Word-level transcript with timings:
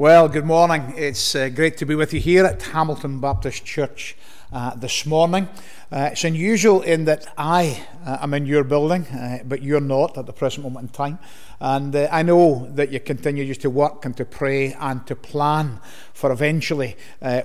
Well, 0.00 0.28
good 0.28 0.44
morning. 0.44 0.94
It's 0.96 1.34
uh, 1.34 1.48
great 1.48 1.76
to 1.78 1.84
be 1.84 1.96
with 1.96 2.14
you 2.14 2.20
here 2.20 2.44
at 2.44 2.62
Hamilton 2.62 3.18
Baptist 3.18 3.64
Church 3.64 4.16
uh, 4.52 4.76
this 4.76 5.04
morning. 5.04 5.48
Uh, 5.90 6.10
it's 6.12 6.22
unusual 6.22 6.82
in 6.82 7.04
that 7.06 7.26
I 7.36 7.84
uh, 8.06 8.18
am 8.20 8.32
in 8.32 8.46
your 8.46 8.62
building, 8.62 9.06
uh, 9.06 9.40
but 9.44 9.60
you're 9.60 9.80
not 9.80 10.16
at 10.16 10.26
the 10.26 10.32
present 10.32 10.62
moment 10.62 10.84
in 10.84 10.88
time. 10.90 11.18
And 11.58 11.96
uh, 11.96 12.06
I 12.12 12.22
know 12.22 12.70
that 12.74 12.92
you 12.92 13.00
continue 13.00 13.44
just 13.44 13.62
to 13.62 13.70
work 13.70 14.04
and 14.04 14.16
to 14.18 14.24
pray 14.24 14.72
and 14.74 15.04
to 15.08 15.16
plan 15.16 15.80
for 16.12 16.30
eventually 16.30 16.96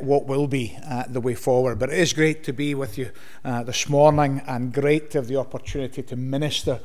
what 0.02 0.28
will 0.28 0.46
be 0.46 0.78
the 1.10 1.22
way 1.22 1.34
forward. 1.34 1.80
But 1.80 1.90
it 1.90 1.98
is 1.98 2.14
great 2.14 2.44
to 2.44 2.54
be 2.54 2.76
with 2.76 3.00
you 3.00 3.10
this 3.44 3.90
morning 3.90 4.44
and 4.46 4.72
great 4.72 5.10
to 5.12 5.18
have 5.18 5.28
the 5.28 5.38
opportunity 5.38 6.04
to 6.04 6.16
minister 6.16 6.80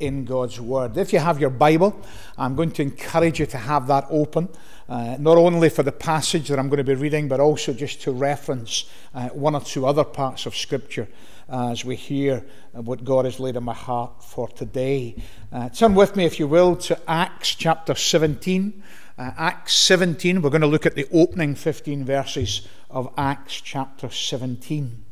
in 0.00 0.24
God's 0.24 0.60
Word. 0.60 0.96
If 0.96 1.12
you 1.12 1.18
have 1.18 1.40
your 1.40 1.50
Bible, 1.50 2.00
I'm 2.36 2.54
going 2.54 2.70
to 2.72 2.82
encourage 2.82 3.40
you 3.40 3.46
to 3.46 3.58
have 3.58 3.86
that 3.88 4.06
open, 4.10 4.48
uh, 4.88 5.16
not 5.18 5.36
only 5.36 5.68
for 5.68 5.82
the 5.82 5.92
passage 5.92 6.48
that 6.48 6.58
I'm 6.58 6.68
going 6.68 6.78
to 6.78 6.84
be 6.84 6.94
reading, 6.94 7.28
but 7.28 7.40
also 7.40 7.72
just 7.72 8.02
to 8.02 8.12
reference 8.12 8.88
uh, 9.14 9.28
one 9.28 9.54
or 9.54 9.60
two 9.60 9.86
other 9.86 10.04
parts 10.04 10.46
of 10.46 10.56
Scripture 10.56 11.08
as 11.50 11.84
we 11.84 11.96
hear 11.96 12.44
what 12.72 13.04
God 13.04 13.24
has 13.24 13.40
laid 13.40 13.56
in 13.56 13.64
my 13.64 13.74
heart 13.74 14.22
for 14.22 14.48
today. 14.48 15.16
Uh, 15.52 15.68
turn 15.70 15.94
with 15.94 16.14
me, 16.14 16.26
if 16.26 16.38
you 16.38 16.46
will, 16.46 16.76
to 16.76 16.98
Acts 17.08 17.54
chapter 17.54 17.94
17. 17.94 18.82
Uh, 19.16 19.32
Acts 19.36 19.74
17, 19.74 20.42
we're 20.42 20.50
going 20.50 20.60
to 20.60 20.66
look 20.66 20.86
at 20.86 20.94
the 20.94 21.08
opening 21.10 21.54
15 21.54 22.04
verses 22.04 22.68
of 22.90 23.12
Acts 23.16 23.60
chapter 23.60 24.10
17 24.10 25.06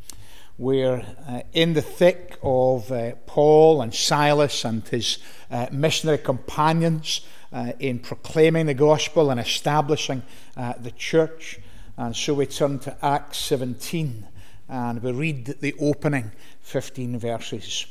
where 0.56 1.04
uh, 1.28 1.40
in 1.52 1.74
the 1.74 1.82
thick 1.82 2.38
of 2.42 2.90
uh, 2.90 3.12
Paul 3.26 3.82
and 3.82 3.94
Silas 3.94 4.64
and 4.64 4.86
his 4.88 5.18
uh, 5.50 5.66
missionary 5.70 6.18
companions 6.18 7.20
uh, 7.52 7.72
in 7.78 7.98
proclaiming 7.98 8.66
the 8.66 8.74
gospel 8.74 9.30
and 9.30 9.38
establishing 9.38 10.22
uh, 10.56 10.74
the 10.80 10.90
church. 10.92 11.58
And 11.96 12.16
so 12.16 12.34
we 12.34 12.46
turn 12.46 12.78
to 12.80 12.96
Acts 13.04 13.38
17 13.38 14.26
and 14.68 15.02
we 15.02 15.12
read 15.12 15.46
the 15.60 15.74
opening 15.78 16.32
15 16.62 17.18
verses. 17.18 17.86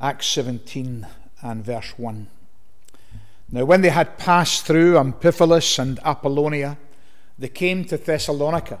Acts 0.00 0.26
17 0.26 1.06
and 1.42 1.64
verse 1.64 1.94
1. 1.96 2.26
Now, 3.52 3.64
when 3.64 3.82
they 3.82 3.90
had 3.90 4.18
passed 4.18 4.66
through 4.66 4.94
Amphipolis 4.94 5.78
and 5.78 6.00
Apollonia, 6.04 6.76
they 7.38 7.48
came 7.48 7.84
to 7.84 7.96
Thessalonica 7.96 8.80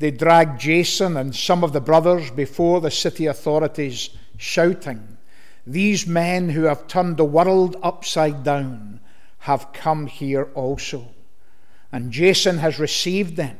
they 0.00 0.10
dragged 0.10 0.58
Jason 0.58 1.18
and 1.18 1.36
some 1.36 1.62
of 1.62 1.74
the 1.74 1.80
brothers 1.80 2.30
before 2.30 2.80
the 2.80 2.90
city 2.90 3.26
authorities, 3.26 4.08
shouting, 4.38 5.18
These 5.66 6.06
men 6.06 6.48
who 6.48 6.62
have 6.62 6.86
turned 6.86 7.18
the 7.18 7.24
world 7.26 7.76
upside 7.82 8.42
down 8.42 9.00
have 9.40 9.74
come 9.74 10.06
here 10.06 10.48
also. 10.54 11.08
And 11.92 12.12
Jason 12.12 12.58
has 12.58 12.78
received 12.78 13.36
them, 13.36 13.58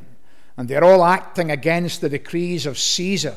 and 0.57 0.67
they're 0.67 0.83
all 0.83 1.05
acting 1.05 1.51
against 1.51 2.01
the 2.01 2.09
decrees 2.09 2.65
of 2.65 2.79
Caesar, 2.79 3.37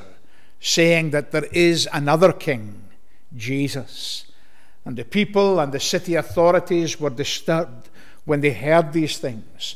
saying 0.62 1.10
that 1.10 1.32
there 1.32 1.48
is 1.52 1.90
another 1.92 2.32
king, 2.32 2.86
Jesus. 3.36 4.32
And 4.86 4.96
the 4.96 5.04
people 5.04 5.60
and 5.60 5.74
the 5.74 5.80
city 5.82 6.16
authorities 6.16 7.02
were 7.02 7.10
disturbed 7.10 7.90
when 8.24 8.40
they 8.40 8.54
heard 8.54 8.94
these 8.94 9.18
things. 9.18 9.76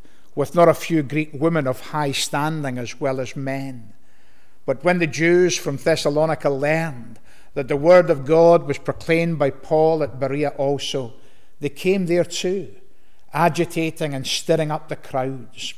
with 0.35 0.55
not 0.55 0.69
a 0.69 0.73
few 0.73 1.03
Greek 1.03 1.31
women 1.33 1.67
of 1.67 1.91
high 1.91 2.11
standing 2.11 2.77
as 2.77 2.99
well 2.99 3.19
as 3.19 3.35
men. 3.35 3.93
But 4.65 4.83
when 4.83 4.99
the 4.99 5.07
Jews 5.07 5.57
from 5.57 5.77
Thessalonica 5.77 6.49
learned 6.49 7.19
that 7.53 7.67
the 7.67 7.75
word 7.75 8.09
of 8.09 8.25
God 8.25 8.63
was 8.63 8.77
proclaimed 8.77 9.37
by 9.37 9.49
Paul 9.49 10.03
at 10.03 10.19
Berea 10.19 10.49
also, 10.49 11.13
they 11.59 11.69
came 11.69 12.05
there 12.05 12.23
too, 12.23 12.73
agitating 13.33 14.13
and 14.13 14.25
stirring 14.25 14.71
up 14.71 14.87
the 14.87 14.95
crowds. 14.95 15.73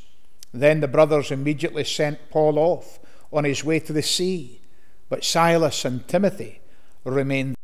Then 0.53 0.81
the 0.81 0.87
brothers 0.87 1.31
immediately 1.31 1.83
sent 1.83 2.29
Paul 2.29 2.59
off 2.59 2.99
on 3.31 3.43
his 3.43 3.63
way 3.63 3.79
to 3.79 3.93
the 3.93 4.03
sea, 4.03 4.61
but 5.09 5.23
Silas 5.23 5.83
and 5.83 6.07
Timothy 6.07 6.61
remained 7.03 7.55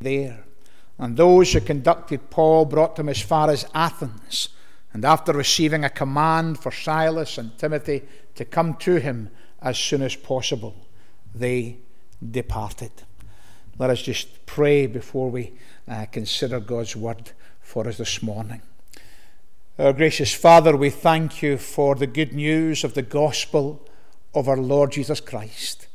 there. 0.00 0.45
And 0.98 1.16
those 1.16 1.52
who 1.52 1.60
conducted 1.60 2.30
Paul 2.30 2.64
brought 2.64 2.98
him 2.98 3.08
as 3.08 3.20
far 3.20 3.50
as 3.50 3.68
Athens. 3.74 4.48
And 4.92 5.04
after 5.04 5.32
receiving 5.32 5.84
a 5.84 5.90
command 5.90 6.58
for 6.58 6.72
Silas 6.72 7.36
and 7.36 7.56
Timothy 7.58 8.02
to 8.34 8.44
come 8.44 8.74
to 8.76 8.96
him 8.96 9.30
as 9.60 9.78
soon 9.78 10.00
as 10.00 10.16
possible, 10.16 10.74
they 11.34 11.78
departed. 12.30 12.90
Let 13.78 13.90
us 13.90 14.00
just 14.00 14.46
pray 14.46 14.86
before 14.86 15.30
we 15.30 15.52
uh, 15.86 16.06
consider 16.10 16.60
God's 16.60 16.96
word 16.96 17.32
for 17.60 17.86
us 17.86 17.98
this 17.98 18.22
morning. 18.22 18.62
Our 19.78 19.92
gracious 19.92 20.32
Father, 20.32 20.74
we 20.74 20.88
thank 20.88 21.42
you 21.42 21.58
for 21.58 21.94
the 21.94 22.06
good 22.06 22.32
news 22.32 22.84
of 22.84 22.94
the 22.94 23.02
gospel 23.02 23.86
of 24.34 24.48
our 24.48 24.56
Lord 24.56 24.92
Jesus 24.92 25.20
Christ. 25.20 25.88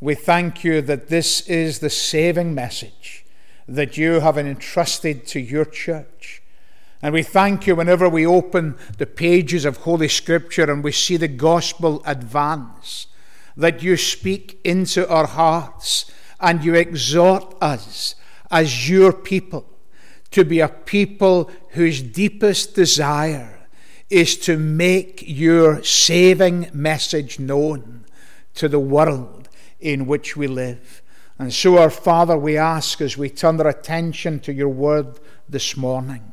We 0.00 0.14
thank 0.14 0.62
you 0.62 0.80
that 0.82 1.08
this 1.08 1.40
is 1.48 1.80
the 1.80 1.90
saving 1.90 2.54
message 2.54 3.24
that 3.68 3.98
you 3.98 4.20
have 4.20 4.38
entrusted 4.38 5.26
to 5.28 5.40
your 5.40 5.66
church. 5.66 6.42
And 7.02 7.14
we 7.14 7.22
thank 7.22 7.66
you 7.66 7.76
whenever 7.76 8.08
we 8.08 8.26
open 8.26 8.76
the 8.96 9.06
pages 9.06 9.64
of 9.64 9.78
Holy 9.78 10.08
Scripture 10.08 10.70
and 10.70 10.82
we 10.82 10.90
see 10.90 11.16
the 11.16 11.28
gospel 11.28 12.02
advance, 12.04 13.06
that 13.56 13.82
you 13.82 13.96
speak 13.96 14.58
into 14.64 15.08
our 15.08 15.26
hearts 15.26 16.10
and 16.40 16.64
you 16.64 16.74
exhort 16.74 17.54
us 17.60 18.14
as 18.50 18.88
your 18.88 19.12
people 19.12 19.66
to 20.30 20.44
be 20.44 20.60
a 20.60 20.68
people 20.68 21.50
whose 21.70 22.02
deepest 22.02 22.74
desire 22.74 23.68
is 24.10 24.36
to 24.38 24.58
make 24.58 25.22
your 25.26 25.82
saving 25.82 26.68
message 26.72 27.38
known 27.38 28.04
to 28.54 28.68
the 28.68 28.78
world 28.78 29.48
in 29.80 30.06
which 30.06 30.36
we 30.36 30.46
live. 30.46 31.02
And 31.38 31.54
so, 31.54 31.78
our 31.78 31.90
Father, 31.90 32.36
we 32.36 32.56
ask 32.56 33.00
as 33.00 33.16
we 33.16 33.30
turn 33.30 33.60
our 33.60 33.68
attention 33.68 34.40
to 34.40 34.52
your 34.52 34.68
word 34.68 35.20
this 35.48 35.76
morning, 35.76 36.32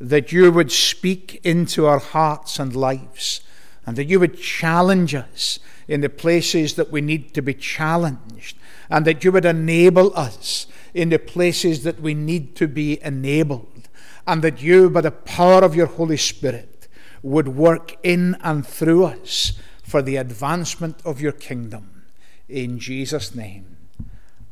that 0.00 0.32
you 0.32 0.50
would 0.50 0.72
speak 0.72 1.40
into 1.44 1.86
our 1.86 1.98
hearts 1.98 2.58
and 2.58 2.74
lives, 2.74 3.42
and 3.84 3.96
that 3.96 4.08
you 4.08 4.20
would 4.20 4.40
challenge 4.40 5.14
us 5.14 5.58
in 5.86 6.00
the 6.00 6.08
places 6.08 6.74
that 6.76 6.90
we 6.90 7.00
need 7.00 7.34
to 7.34 7.42
be 7.42 7.54
challenged, 7.54 8.56
and 8.88 9.04
that 9.06 9.22
you 9.22 9.32
would 9.32 9.44
enable 9.44 10.16
us 10.16 10.66
in 10.94 11.10
the 11.10 11.18
places 11.18 11.82
that 11.84 12.00
we 12.00 12.14
need 12.14 12.56
to 12.56 12.66
be 12.66 13.02
enabled, 13.02 13.88
and 14.26 14.42
that 14.42 14.62
you, 14.62 14.88
by 14.88 15.02
the 15.02 15.10
power 15.10 15.62
of 15.62 15.76
your 15.76 15.86
Holy 15.86 16.16
Spirit, 16.16 16.88
would 17.22 17.48
work 17.48 17.96
in 18.02 18.34
and 18.42 18.66
through 18.66 19.04
us 19.04 19.52
for 19.82 20.00
the 20.00 20.16
advancement 20.16 21.00
of 21.04 21.20
your 21.20 21.32
kingdom. 21.32 22.04
In 22.48 22.78
Jesus' 22.78 23.34
name, 23.34 23.77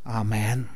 Amen. 0.08 0.68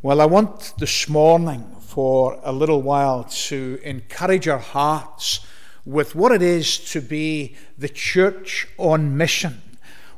Well, 0.00 0.20
I 0.20 0.26
want 0.26 0.74
this 0.78 1.08
morning 1.08 1.64
for 1.80 2.38
a 2.44 2.52
little 2.52 2.82
while 2.82 3.24
to 3.24 3.80
encourage 3.82 4.46
our 4.46 4.60
hearts 4.60 5.40
with 5.84 6.14
what 6.14 6.30
it 6.30 6.40
is 6.40 6.78
to 6.92 7.00
be 7.00 7.56
the 7.76 7.88
church 7.88 8.68
on 8.78 9.16
mission, 9.16 9.60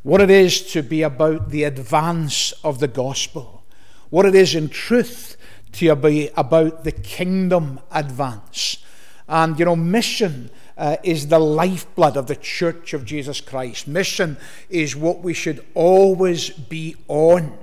what 0.02 0.20
it 0.20 0.28
is 0.28 0.70
to 0.72 0.82
be 0.82 1.00
about 1.00 1.48
the 1.48 1.64
advance 1.64 2.52
of 2.62 2.78
the 2.78 2.88
gospel, 2.88 3.64
what 4.10 4.26
it 4.26 4.34
is 4.34 4.54
in 4.54 4.68
truth 4.68 5.38
to 5.72 5.96
be 5.96 6.28
about 6.36 6.84
the 6.84 6.92
kingdom 6.92 7.80
advance. 7.90 8.84
And, 9.26 9.58
you 9.58 9.64
know, 9.64 9.76
mission 9.76 10.50
uh, 10.80 10.96
is 11.02 11.28
the 11.28 11.38
lifeblood 11.38 12.16
of 12.16 12.26
the 12.26 12.34
church 12.34 12.94
of 12.94 13.04
Jesus 13.04 13.40
Christ. 13.42 13.86
Mission 13.86 14.38
is 14.70 14.96
what 14.96 15.20
we 15.20 15.34
should 15.34 15.64
always 15.74 16.48
be 16.48 16.96
on 17.06 17.56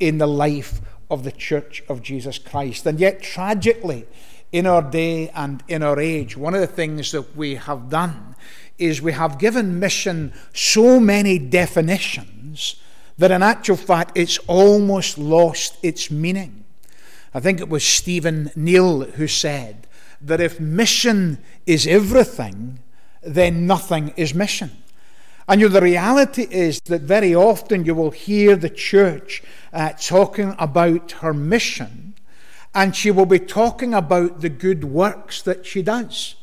in 0.00 0.18
the 0.18 0.26
life 0.26 0.80
of 1.08 1.22
the 1.22 1.30
church 1.30 1.84
of 1.88 2.02
Jesus 2.02 2.40
Christ. 2.40 2.84
And 2.84 2.98
yet, 2.98 3.22
tragically, 3.22 4.04
in 4.50 4.66
our 4.66 4.82
day 4.82 5.28
and 5.28 5.62
in 5.68 5.84
our 5.84 6.00
age, 6.00 6.36
one 6.36 6.54
of 6.54 6.60
the 6.60 6.66
things 6.66 7.12
that 7.12 7.36
we 7.36 7.54
have 7.54 7.88
done 7.88 8.34
is 8.78 9.00
we 9.00 9.12
have 9.12 9.38
given 9.38 9.78
mission 9.78 10.32
so 10.52 10.98
many 10.98 11.38
definitions 11.38 12.76
that 13.16 13.30
in 13.30 13.44
actual 13.44 13.76
fact 13.76 14.18
it's 14.18 14.38
almost 14.48 15.18
lost 15.18 15.78
its 15.84 16.10
meaning. 16.10 16.64
I 17.32 17.38
think 17.38 17.60
it 17.60 17.68
was 17.68 17.84
Stephen 17.84 18.50
Neill 18.56 19.02
who 19.02 19.28
said 19.28 19.86
that 20.20 20.40
if 20.40 20.58
mission 20.58 21.38
is 21.66 21.86
everything, 21.86 22.78
then 23.22 23.66
nothing 23.66 24.14
is 24.16 24.34
mission. 24.34 24.70
And 25.48 25.60
you 25.60 25.68
know, 25.68 25.74
the 25.74 25.82
reality 25.82 26.46
is 26.50 26.80
that 26.86 27.02
very 27.02 27.34
often 27.34 27.84
you 27.84 27.94
will 27.94 28.10
hear 28.10 28.56
the 28.56 28.70
church 28.70 29.42
uh, 29.72 29.92
talking 29.92 30.54
about 30.58 31.12
her 31.12 31.32
mission, 31.32 32.14
and 32.74 32.96
she 32.96 33.10
will 33.10 33.26
be 33.26 33.38
talking 33.38 33.94
about 33.94 34.40
the 34.40 34.48
good 34.48 34.84
works 34.84 35.42
that 35.42 35.64
she 35.64 35.82
does. 35.82 36.34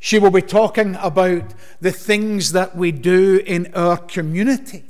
She 0.00 0.18
will 0.18 0.30
be 0.30 0.42
talking 0.42 0.96
about 0.96 1.54
the 1.80 1.90
things 1.90 2.52
that 2.52 2.76
we 2.76 2.92
do 2.92 3.40
in 3.44 3.72
our 3.74 3.96
community. 3.96 4.84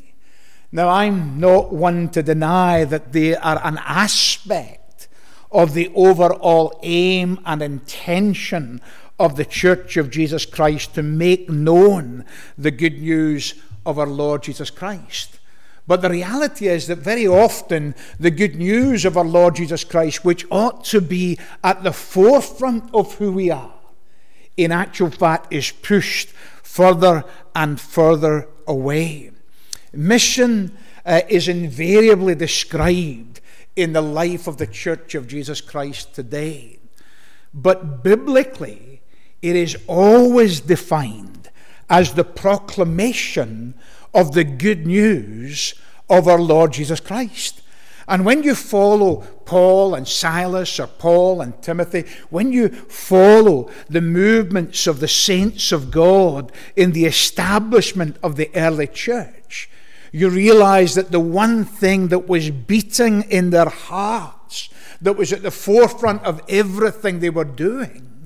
Now, 0.70 0.88
I'm 0.90 1.40
not 1.40 1.72
one 1.72 2.10
to 2.10 2.22
deny 2.22 2.84
that 2.84 3.12
they 3.12 3.34
are 3.34 3.60
an 3.64 3.78
aspect 3.84 5.08
of 5.50 5.72
the 5.72 5.90
overall 5.94 6.78
aim 6.82 7.40
and 7.46 7.62
intention 7.62 8.82
of 9.18 9.36
the 9.36 9.44
Church 9.44 9.96
of 9.96 10.10
Jesus 10.10 10.46
Christ 10.46 10.94
to 10.94 11.02
make 11.02 11.50
known 11.50 12.24
the 12.56 12.70
good 12.70 13.00
news 13.00 13.54
of 13.84 13.98
our 13.98 14.06
Lord 14.06 14.42
Jesus 14.42 14.70
Christ. 14.70 15.38
But 15.86 16.02
the 16.02 16.10
reality 16.10 16.68
is 16.68 16.86
that 16.88 16.98
very 16.98 17.26
often 17.26 17.94
the 18.20 18.30
good 18.30 18.56
news 18.56 19.06
of 19.06 19.16
our 19.16 19.24
Lord 19.24 19.56
Jesus 19.56 19.84
Christ, 19.84 20.24
which 20.24 20.46
ought 20.50 20.84
to 20.86 21.00
be 21.00 21.38
at 21.64 21.82
the 21.82 21.92
forefront 21.92 22.92
of 22.92 23.14
who 23.14 23.32
we 23.32 23.50
are, 23.50 23.72
in 24.56 24.70
actual 24.70 25.10
fact 25.10 25.52
is 25.52 25.70
pushed 25.70 26.28
further 26.62 27.24
and 27.54 27.80
further 27.80 28.48
away. 28.66 29.30
Mission 29.92 30.76
uh, 31.06 31.22
is 31.28 31.48
invariably 31.48 32.34
described 32.34 33.40
in 33.74 33.94
the 33.94 34.02
life 34.02 34.46
of 34.46 34.58
the 34.58 34.66
Church 34.66 35.14
of 35.14 35.26
Jesus 35.26 35.62
Christ 35.62 36.14
today. 36.14 36.78
But 37.54 38.02
biblically, 38.02 38.87
it 39.42 39.56
is 39.56 39.76
always 39.86 40.60
defined 40.60 41.50
as 41.88 42.14
the 42.14 42.24
proclamation 42.24 43.74
of 44.12 44.32
the 44.32 44.44
good 44.44 44.86
news 44.86 45.74
of 46.08 46.26
our 46.26 46.40
Lord 46.40 46.72
Jesus 46.72 47.00
Christ. 47.00 47.62
And 48.08 48.24
when 48.24 48.42
you 48.42 48.54
follow 48.54 49.16
Paul 49.44 49.94
and 49.94 50.08
Silas 50.08 50.80
or 50.80 50.86
Paul 50.86 51.42
and 51.42 51.60
Timothy, 51.62 52.04
when 52.30 52.52
you 52.52 52.70
follow 52.70 53.70
the 53.88 54.00
movements 54.00 54.86
of 54.86 55.00
the 55.00 55.08
saints 55.08 55.72
of 55.72 55.90
God 55.90 56.50
in 56.74 56.92
the 56.92 57.04
establishment 57.04 58.16
of 58.22 58.36
the 58.36 58.50
early 58.54 58.86
church, 58.86 59.68
you 60.10 60.30
realize 60.30 60.94
that 60.94 61.12
the 61.12 61.20
one 61.20 61.66
thing 61.66 62.08
that 62.08 62.26
was 62.26 62.50
beating 62.50 63.22
in 63.30 63.50
their 63.50 63.68
hearts, 63.68 64.70
that 65.02 65.18
was 65.18 65.30
at 65.30 65.42
the 65.42 65.50
forefront 65.50 66.24
of 66.24 66.40
everything 66.48 67.20
they 67.20 67.28
were 67.28 67.44
doing, 67.44 68.17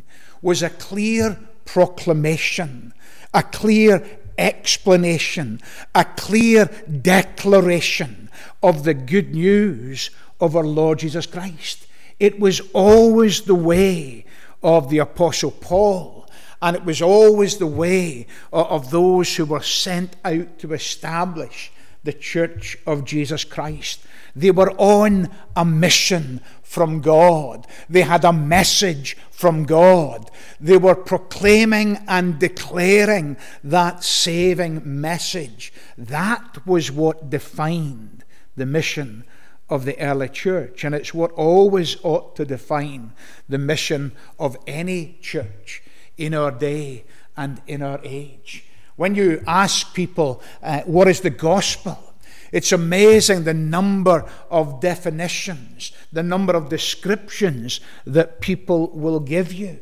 was 0.42 0.62
a 0.62 0.70
clear 0.70 1.38
proclamation, 1.64 2.92
a 3.32 3.42
clear 3.42 4.04
explanation, 4.36 5.60
a 5.94 6.04
clear 6.04 6.66
declaration 7.00 8.28
of 8.62 8.84
the 8.84 8.94
good 8.94 9.34
news 9.34 10.10
of 10.40 10.56
our 10.56 10.64
Lord 10.64 10.98
Jesus 10.98 11.26
Christ. 11.26 11.86
It 12.18 12.38
was 12.40 12.60
always 12.72 13.42
the 13.42 13.54
way 13.54 14.24
of 14.62 14.90
the 14.90 14.98
Apostle 14.98 15.50
Paul, 15.50 16.28
and 16.60 16.76
it 16.76 16.84
was 16.84 17.02
always 17.02 17.58
the 17.58 17.66
way 17.66 18.26
of 18.52 18.90
those 18.90 19.36
who 19.36 19.44
were 19.44 19.62
sent 19.62 20.16
out 20.24 20.58
to 20.60 20.72
establish 20.72 21.72
the 22.04 22.12
church 22.12 22.76
of 22.86 23.04
Jesus 23.04 23.44
Christ. 23.44 24.00
They 24.34 24.50
were 24.50 24.72
on 24.72 25.28
a 25.54 25.64
mission 25.64 26.40
from 26.62 27.00
God. 27.00 27.66
They 27.88 28.02
had 28.02 28.24
a 28.24 28.32
message 28.32 29.16
from 29.30 29.64
God. 29.64 30.30
They 30.60 30.78
were 30.78 30.94
proclaiming 30.94 31.98
and 32.08 32.38
declaring 32.38 33.36
that 33.62 34.02
saving 34.02 34.82
message. 34.84 35.72
That 35.98 36.66
was 36.66 36.90
what 36.90 37.28
defined 37.28 38.24
the 38.56 38.66
mission 38.66 39.24
of 39.68 39.84
the 39.84 39.98
early 39.98 40.28
church. 40.28 40.84
And 40.84 40.94
it's 40.94 41.12
what 41.12 41.32
always 41.32 41.96
ought 42.02 42.36
to 42.36 42.44
define 42.44 43.12
the 43.48 43.58
mission 43.58 44.12
of 44.38 44.56
any 44.66 45.18
church 45.20 45.82
in 46.16 46.34
our 46.34 46.50
day 46.50 47.04
and 47.36 47.60
in 47.66 47.82
our 47.82 48.00
age. 48.02 48.64
When 48.96 49.14
you 49.14 49.42
ask 49.46 49.94
people, 49.94 50.42
uh, 50.62 50.82
what 50.82 51.08
is 51.08 51.20
the 51.20 51.30
gospel? 51.30 52.11
It's 52.52 52.70
amazing 52.70 53.44
the 53.44 53.54
number 53.54 54.26
of 54.50 54.80
definitions, 54.80 55.90
the 56.12 56.22
number 56.22 56.54
of 56.54 56.68
descriptions 56.68 57.80
that 58.06 58.42
people 58.42 58.88
will 58.90 59.20
give 59.20 59.52
you. 59.54 59.80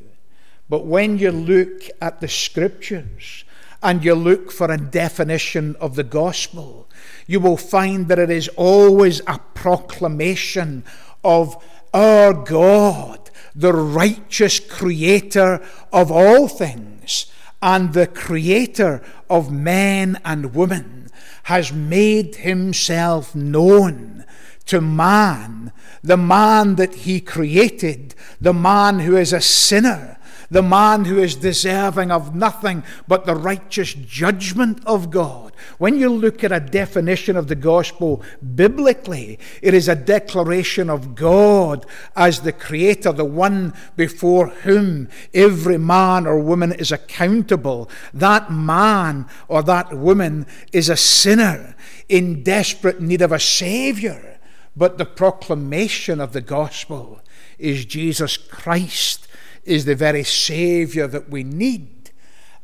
But 0.68 0.86
when 0.86 1.18
you 1.18 1.32
look 1.32 1.82
at 2.00 2.20
the 2.20 2.28
scriptures 2.28 3.44
and 3.82 4.04
you 4.04 4.14
look 4.14 4.52
for 4.52 4.70
a 4.70 4.78
definition 4.78 5.74
of 5.80 5.96
the 5.96 6.04
gospel, 6.04 6.88
you 7.26 7.40
will 7.40 7.56
find 7.56 8.06
that 8.06 8.20
it 8.20 8.30
is 8.30 8.46
always 8.56 9.20
a 9.26 9.40
proclamation 9.54 10.84
of 11.24 11.62
our 11.92 12.32
God, 12.32 13.30
the 13.56 13.72
righteous 13.72 14.60
creator 14.60 15.60
of 15.92 16.12
all 16.12 16.46
things 16.46 17.26
and 17.60 17.92
the 17.92 18.06
creator 18.06 19.02
of 19.28 19.50
men 19.50 20.20
and 20.24 20.54
women 20.54 20.99
has 21.44 21.72
made 21.72 22.36
himself 22.36 23.34
known 23.34 24.24
to 24.66 24.80
man, 24.80 25.72
the 26.02 26.16
man 26.16 26.76
that 26.76 26.94
he 26.94 27.20
created, 27.20 28.14
the 28.40 28.54
man 28.54 29.00
who 29.00 29.16
is 29.16 29.32
a 29.32 29.40
sinner, 29.40 30.18
the 30.50 30.62
man 30.62 31.04
who 31.04 31.18
is 31.18 31.36
deserving 31.36 32.10
of 32.10 32.34
nothing 32.34 32.82
but 33.06 33.24
the 33.24 33.34
righteous 33.34 33.94
judgment 33.94 34.84
of 34.84 35.10
God. 35.10 35.52
When 35.78 35.98
you 35.98 36.08
look 36.08 36.42
at 36.42 36.52
a 36.52 36.60
definition 36.60 37.36
of 37.36 37.46
the 37.46 37.54
gospel 37.54 38.22
biblically, 38.54 39.38
it 39.62 39.74
is 39.74 39.88
a 39.88 39.94
declaration 39.94 40.90
of 40.90 41.14
God 41.14 41.86
as 42.16 42.40
the 42.40 42.52
creator, 42.52 43.12
the 43.12 43.24
one 43.24 43.74
before 43.96 44.48
whom 44.48 45.08
every 45.32 45.78
man 45.78 46.26
or 46.26 46.38
woman 46.40 46.72
is 46.72 46.90
accountable. 46.90 47.88
That 48.12 48.50
man 48.50 49.26
or 49.48 49.62
that 49.62 49.96
woman 49.96 50.46
is 50.72 50.88
a 50.88 50.96
sinner 50.96 51.76
in 52.08 52.42
desperate 52.42 53.00
need 53.00 53.22
of 53.22 53.32
a 53.32 53.38
savior. 53.38 54.40
But 54.76 54.98
the 54.98 55.06
proclamation 55.06 56.20
of 56.20 56.32
the 56.32 56.40
gospel 56.40 57.20
is 57.58 57.84
Jesus 57.84 58.36
Christ 58.36 59.28
is 59.70 59.84
the 59.84 59.94
very 59.94 60.24
Saviour 60.24 61.06
that 61.06 61.30
we 61.30 61.44
need, 61.44 62.10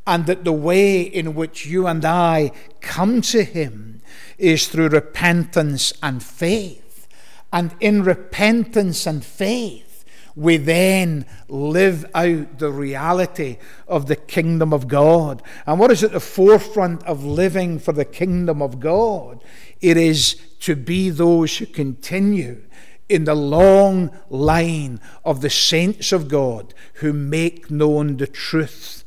and 0.06 0.26
that 0.26 0.44
the 0.44 0.52
way 0.52 1.00
in 1.00 1.34
which 1.34 1.66
you 1.66 1.86
and 1.86 2.04
I 2.04 2.50
come 2.80 3.20
to 3.22 3.44
Him 3.44 4.02
is 4.38 4.68
through 4.68 4.88
repentance 4.88 5.92
and 6.02 6.22
faith. 6.22 7.08
And 7.52 7.74
in 7.80 8.02
repentance 8.02 9.06
and 9.06 9.24
faith, 9.24 10.04
we 10.34 10.58
then 10.58 11.24
live 11.48 12.04
out 12.14 12.58
the 12.58 12.70
reality 12.70 13.56
of 13.88 14.06
the 14.06 14.16
kingdom 14.16 14.74
of 14.74 14.88
God. 14.88 15.42
And 15.66 15.78
what 15.78 15.90
is 15.90 16.04
at 16.04 16.12
the 16.12 16.20
forefront 16.20 17.02
of 17.04 17.24
living 17.24 17.78
for 17.78 17.92
the 17.92 18.04
kingdom 18.04 18.60
of 18.60 18.78
God? 18.78 19.42
It 19.80 19.96
is 19.96 20.34
to 20.60 20.76
be 20.76 21.08
those 21.08 21.56
who 21.56 21.66
continue 21.66 22.62
in 23.08 23.24
the 23.24 23.34
long 23.34 24.10
line 24.28 25.00
of 25.24 25.40
the 25.40 25.50
saints 25.50 26.12
of 26.12 26.28
God 26.28 26.74
who 26.94 27.12
make 27.12 27.70
known 27.70 28.16
the 28.16 28.26
truth 28.26 29.04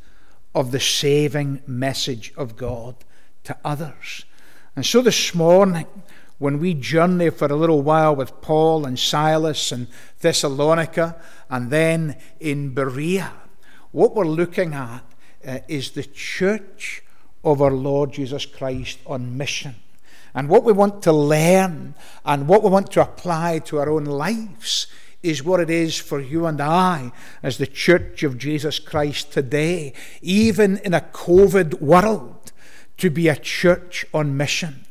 of 0.56 0.72
the 0.72 0.79
saving 0.79 1.62
message 1.68 2.34
of 2.38 2.56
God 2.56 2.96
to 3.44 3.58
others. 3.63 4.25
And 4.75 4.86
so 4.86 5.01
this 5.01 5.36
morning, 5.36 5.88
when 6.38 6.60
we 6.60 6.74
journey 6.74 7.29
for 7.29 7.48
a 7.48 7.56
little 7.56 7.82
while 7.82 8.15
with 8.15 8.41
Paul 8.41 8.86
and 8.86 8.98
Silas 8.98 9.72
and 9.72 9.88
Thessalonica 10.22 11.22
and 11.50 11.70
then 11.70 12.15
in 12.39 12.74
Berea, 12.74 13.34
what 13.91 14.15
we're 14.15 14.25
looking 14.25 14.74
at 14.74 15.03
uh, 15.46 15.60
is 15.68 15.91
the 15.91 16.03
church 16.03 17.03
of 17.44 17.62
our 17.62 17.72
Lord 17.72 18.13
Jesus 18.13 18.46
Christ 18.46 19.00
on 19.06 19.38
mission. 19.38 19.75
And 20.33 20.50
what 20.50 20.63
we 20.63 20.74
want 20.74 21.01
to 21.03 21.12
learn 21.12 21.95
and 22.25 22.48
what 22.48 22.63
we 22.63 22.69
want 22.69 22.91
to 22.91 23.01
apply 23.01 23.59
to 23.59 23.79
our 23.79 23.89
own 23.89 24.05
lives 24.05 24.88
is 25.21 25.43
what 25.43 25.59
it 25.59 25.69
is 25.69 25.98
for 25.98 26.19
you 26.19 26.45
and 26.45 26.62
I 26.62 27.12
as 27.43 27.57
the 27.57 27.67
Church 27.67 28.24
of 28.24 28.38
Jesus 28.38 28.79
Christ 28.79 29.33
today, 29.33 29.93
even 30.21 30.77
in 30.77 30.93
a 30.93 31.01
COVID 31.01 31.81
world, 31.81 32.51
to 32.98 33.09
be 33.09 33.27
a 33.27 33.36
church 33.36 34.05
on 34.13 34.38
mission. 34.38 34.86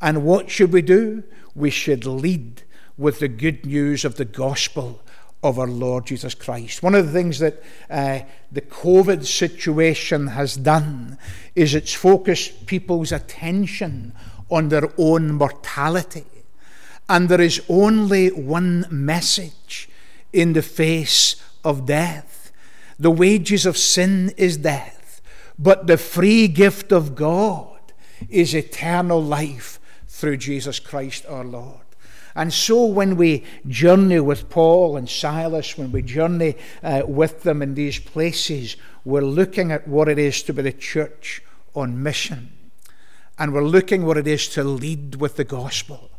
And 0.00 0.24
what 0.24 0.50
should 0.50 0.72
we 0.72 0.82
do? 0.82 1.24
We 1.54 1.70
should 1.70 2.04
lead 2.04 2.62
with 2.96 3.20
the 3.20 3.28
good 3.28 3.64
news 3.64 4.04
of 4.04 4.16
the 4.16 4.24
gospel 4.24 5.02
of 5.42 5.58
our 5.58 5.66
Lord 5.66 6.06
Jesus 6.06 6.34
Christ. 6.34 6.82
One 6.82 6.94
of 6.94 7.06
the 7.06 7.12
things 7.12 7.38
that 7.38 7.62
uh, 7.88 8.20
the 8.52 8.60
COVID 8.60 9.24
situation 9.24 10.28
has 10.28 10.56
done 10.56 11.16
is 11.54 11.74
it's 11.74 11.94
focused 11.94 12.66
people's 12.66 13.12
attention 13.12 14.12
on 14.50 14.68
their 14.68 14.90
own 14.98 15.32
mortality. 15.32 16.26
And 17.08 17.28
there 17.28 17.40
is 17.40 17.62
only 17.68 18.28
one 18.28 18.86
message 18.90 19.88
in 20.32 20.52
the 20.52 20.62
face 20.62 21.36
of 21.64 21.86
death. 21.86 22.52
The 22.98 23.10
wages 23.10 23.66
of 23.66 23.76
sin 23.76 24.32
is 24.36 24.58
death, 24.58 25.20
but 25.58 25.86
the 25.86 25.96
free 25.96 26.48
gift 26.48 26.92
of 26.92 27.14
God 27.14 27.92
is 28.28 28.54
eternal 28.54 29.22
life 29.22 29.80
through 30.06 30.36
Jesus 30.36 30.78
Christ 30.78 31.24
our 31.26 31.44
Lord. 31.44 31.80
And 32.34 32.52
so, 32.52 32.84
when 32.84 33.16
we 33.16 33.44
journey 33.66 34.20
with 34.20 34.50
Paul 34.50 34.96
and 34.96 35.08
Silas, 35.08 35.76
when 35.76 35.90
we 35.90 36.02
journey 36.02 36.56
uh, 36.82 37.02
with 37.06 37.42
them 37.42 37.60
in 37.60 37.74
these 37.74 37.98
places, 37.98 38.76
we're 39.04 39.20
looking 39.22 39.72
at 39.72 39.88
what 39.88 40.08
it 40.08 40.18
is 40.18 40.42
to 40.44 40.52
be 40.52 40.62
the 40.62 40.72
church 40.72 41.42
on 41.74 42.02
mission. 42.02 42.52
And 43.40 43.54
we're 43.54 43.64
looking 43.64 44.04
what 44.04 44.18
it 44.18 44.26
is 44.26 44.48
to 44.50 44.62
lead 44.62 45.16
with 45.16 45.36
the 45.36 45.44
gospel. 45.44 46.10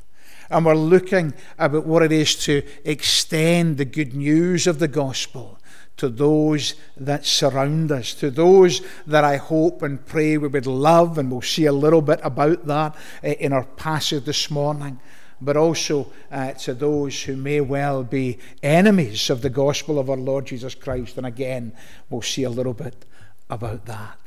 And 0.49 0.65
we're 0.65 0.73
looking 0.73 1.35
about 1.59 1.85
what 1.85 2.01
it 2.01 2.11
is 2.11 2.35
to 2.45 2.63
extend 2.83 3.77
the 3.77 3.85
good 3.85 4.15
news 4.15 4.65
of 4.65 4.79
the 4.79 4.87
gospel 4.87 5.59
to 5.97 6.09
those 6.09 6.73
that 6.97 7.23
surround 7.27 7.91
us, 7.91 8.15
to 8.15 8.31
those 8.31 8.81
that 9.05 9.23
I 9.23 9.37
hope 9.37 9.83
and 9.83 10.03
pray 10.03 10.35
we 10.35 10.47
would 10.47 10.65
love. 10.65 11.19
And 11.19 11.31
we'll 11.31 11.43
see 11.43 11.65
a 11.65 11.71
little 11.71 12.01
bit 12.01 12.19
about 12.23 12.65
that 12.65 12.95
eh, 13.21 13.35
in 13.39 13.53
our 13.53 13.65
passage 13.65 14.25
this 14.25 14.49
morning. 14.49 14.99
But 15.39 15.57
also 15.57 16.11
uh, 16.31 16.53
to 16.53 16.73
those 16.73 17.21
who 17.21 17.35
may 17.35 17.61
well 17.61 18.03
be 18.03 18.39
enemies 18.63 19.29
of 19.29 19.43
the 19.43 19.49
gospel 19.51 19.99
of 19.99 20.09
our 20.09 20.17
Lord 20.17 20.47
Jesus 20.47 20.73
Christ. 20.73 21.17
And 21.17 21.27
again, 21.27 21.73
we'll 22.09 22.23
see 22.23 22.43
a 22.43 22.49
little 22.49 22.73
bit 22.73 23.05
about 23.47 23.85
that. 23.85 24.20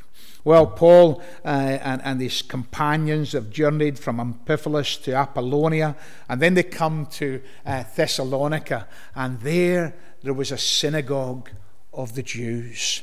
Well, 0.45 0.67
Paul 0.67 1.23
uh, 1.43 1.49
and, 1.49 2.03
and 2.05 2.21
his 2.21 2.43
companions 2.43 3.33
have 3.33 3.49
journeyed 3.49 3.99
from 3.99 4.19
Amphipolis 4.19 5.03
to 5.05 5.15
Apollonia, 5.15 5.97
and 6.29 6.41
then 6.41 6.53
they 6.53 6.63
come 6.63 7.07
to 7.13 7.41
uh, 7.65 7.85
Thessalonica, 7.97 8.87
and 9.15 9.41
there 9.41 9.95
there 10.23 10.35
was 10.35 10.53
a 10.53 10.59
synagogue 10.59 11.51
of 11.93 12.15
the 12.15 12.23
Jews. 12.23 13.03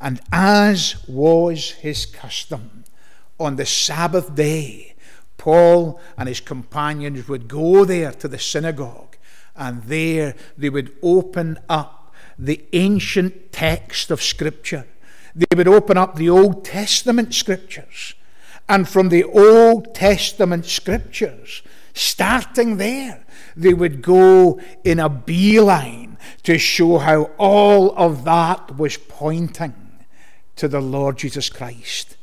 And 0.00 0.20
as 0.32 1.06
was 1.08 1.72
his 1.72 2.06
custom, 2.06 2.84
on 3.38 3.56
the 3.56 3.66
Sabbath 3.66 4.34
day, 4.34 4.94
Paul 5.36 6.00
and 6.16 6.28
his 6.28 6.40
companions 6.40 7.28
would 7.28 7.48
go 7.48 7.84
there 7.84 8.12
to 8.12 8.28
the 8.28 8.38
synagogue, 8.38 9.16
and 9.56 9.82
there 9.84 10.34
they 10.56 10.70
would 10.70 10.96
open 11.02 11.58
up 11.68 12.14
the 12.38 12.64
ancient 12.72 13.52
text 13.52 14.10
of 14.10 14.22
Scripture 14.22 14.86
they 15.38 15.56
would 15.56 15.68
open 15.68 15.96
up 15.96 16.16
the 16.16 16.28
Old 16.28 16.64
Testament 16.64 17.32
scriptures. 17.32 18.14
And 18.68 18.88
from 18.88 19.08
the 19.08 19.22
Old 19.22 19.94
Testament 19.94 20.66
scriptures, 20.66 21.62
starting 21.94 22.76
there, 22.76 23.24
they 23.56 23.72
would 23.72 24.02
go 24.02 24.60
in 24.82 24.98
a 24.98 25.08
beeline 25.08 26.18
to 26.42 26.58
show 26.58 26.98
how 26.98 27.30
all 27.38 27.96
of 27.96 28.24
that 28.24 28.76
was 28.76 28.96
pointing 28.96 29.74
to 30.56 30.66
the 30.66 30.80
Lord 30.80 31.18
Jesus 31.18 31.48
Christ. 31.48 32.16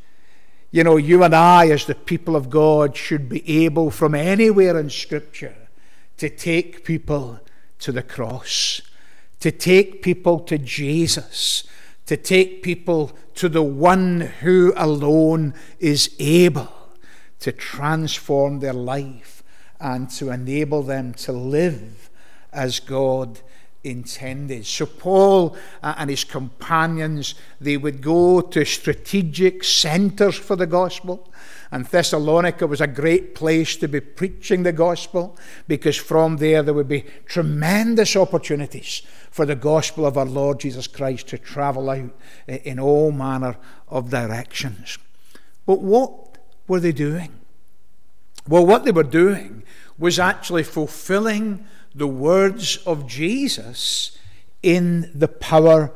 You 0.72 0.84
know, 0.84 0.98
you 0.98 1.24
and 1.24 1.34
I, 1.34 1.70
as 1.70 1.86
the 1.86 1.96
people 1.96 2.36
of 2.36 2.50
God, 2.50 2.98
should 2.98 3.30
be 3.30 3.64
able 3.64 3.92
from 3.92 4.14
anywhere 4.14 4.78
in 4.78 4.90
Scripture 4.90 5.56
to 6.18 6.30
take 6.30 6.84
people 6.84 7.40
to 7.80 7.94
the 7.94 8.04
cross, 8.04 8.82
to 9.40 9.52
take 9.52 10.02
people 10.02 10.40
to 10.42 10.58
Jesus 10.58 11.64
to 12.06 12.18
take 12.18 12.64
people 12.64 13.12
to 13.36 13.50
the 13.50 13.64
one 13.64 14.22
who 14.42 14.74
alone 14.76 15.54
is 15.80 16.16
able 16.20 16.72
to 17.40 17.52
transform 17.52 18.60
their 18.60 18.74
life 18.74 19.44
and 19.80 20.10
to 20.10 20.30
enable 20.30 20.84
them 20.84 21.14
to 21.14 21.32
live 21.32 22.10
as 22.54 22.80
God 22.80 23.42
intended. 23.84 24.66
So 24.66 24.86
Paul 24.86 25.56
and 25.84 26.10
his 26.10 26.24
companions, 26.24 27.36
they 27.60 27.78
would 27.78 28.02
go 28.02 28.42
to 28.42 28.66
strategic 28.66 29.64
centers 29.64 30.36
for 30.36 30.56
the 30.56 30.68
gospel. 30.68 31.32
And 31.72 31.86
Thessalonica 31.86 32.68
was 32.68 32.82
a 32.82 32.88
great 32.88 33.36
place 33.36 33.76
to 33.78 33.88
be 33.88 34.00
preaching 34.00 34.64
the 34.64 34.72
gospel 34.72 35.38
because 35.68 35.98
from 35.98 36.38
there 36.38 36.62
there 36.62 36.74
would 36.74 36.88
be 36.88 37.06
tremendous 37.26 38.16
opportunities 38.16 39.02
for 39.32 39.46
the 39.46 39.56
gospel 39.56 40.06
of 40.06 40.18
our 40.18 40.26
Lord 40.26 40.60
Jesus 40.60 40.88
Christ 40.88 41.28
to 41.30 41.38
travel 41.38 41.90
out 41.90 42.12
eh, 42.48 42.60
in 42.64 42.80
all 42.80 43.12
manner 43.12 43.58
of 43.88 44.10
directions. 44.10 44.98
But 45.66 45.82
what 45.82 46.38
were 46.68 46.80
they 46.80 46.92
doing? 46.92 47.32
Well, 48.48 48.66
what 48.66 48.86
they 48.86 48.92
were 48.92 49.04
doing 49.04 49.64
was 49.98 50.20
actually 50.20 50.64
fulfilling 50.64 51.66
the 51.96 52.08
words 52.08 52.78
of 52.86 53.08
Jesus 53.08 54.18
in 54.62 55.12
the 55.16 55.28
power 55.28 55.92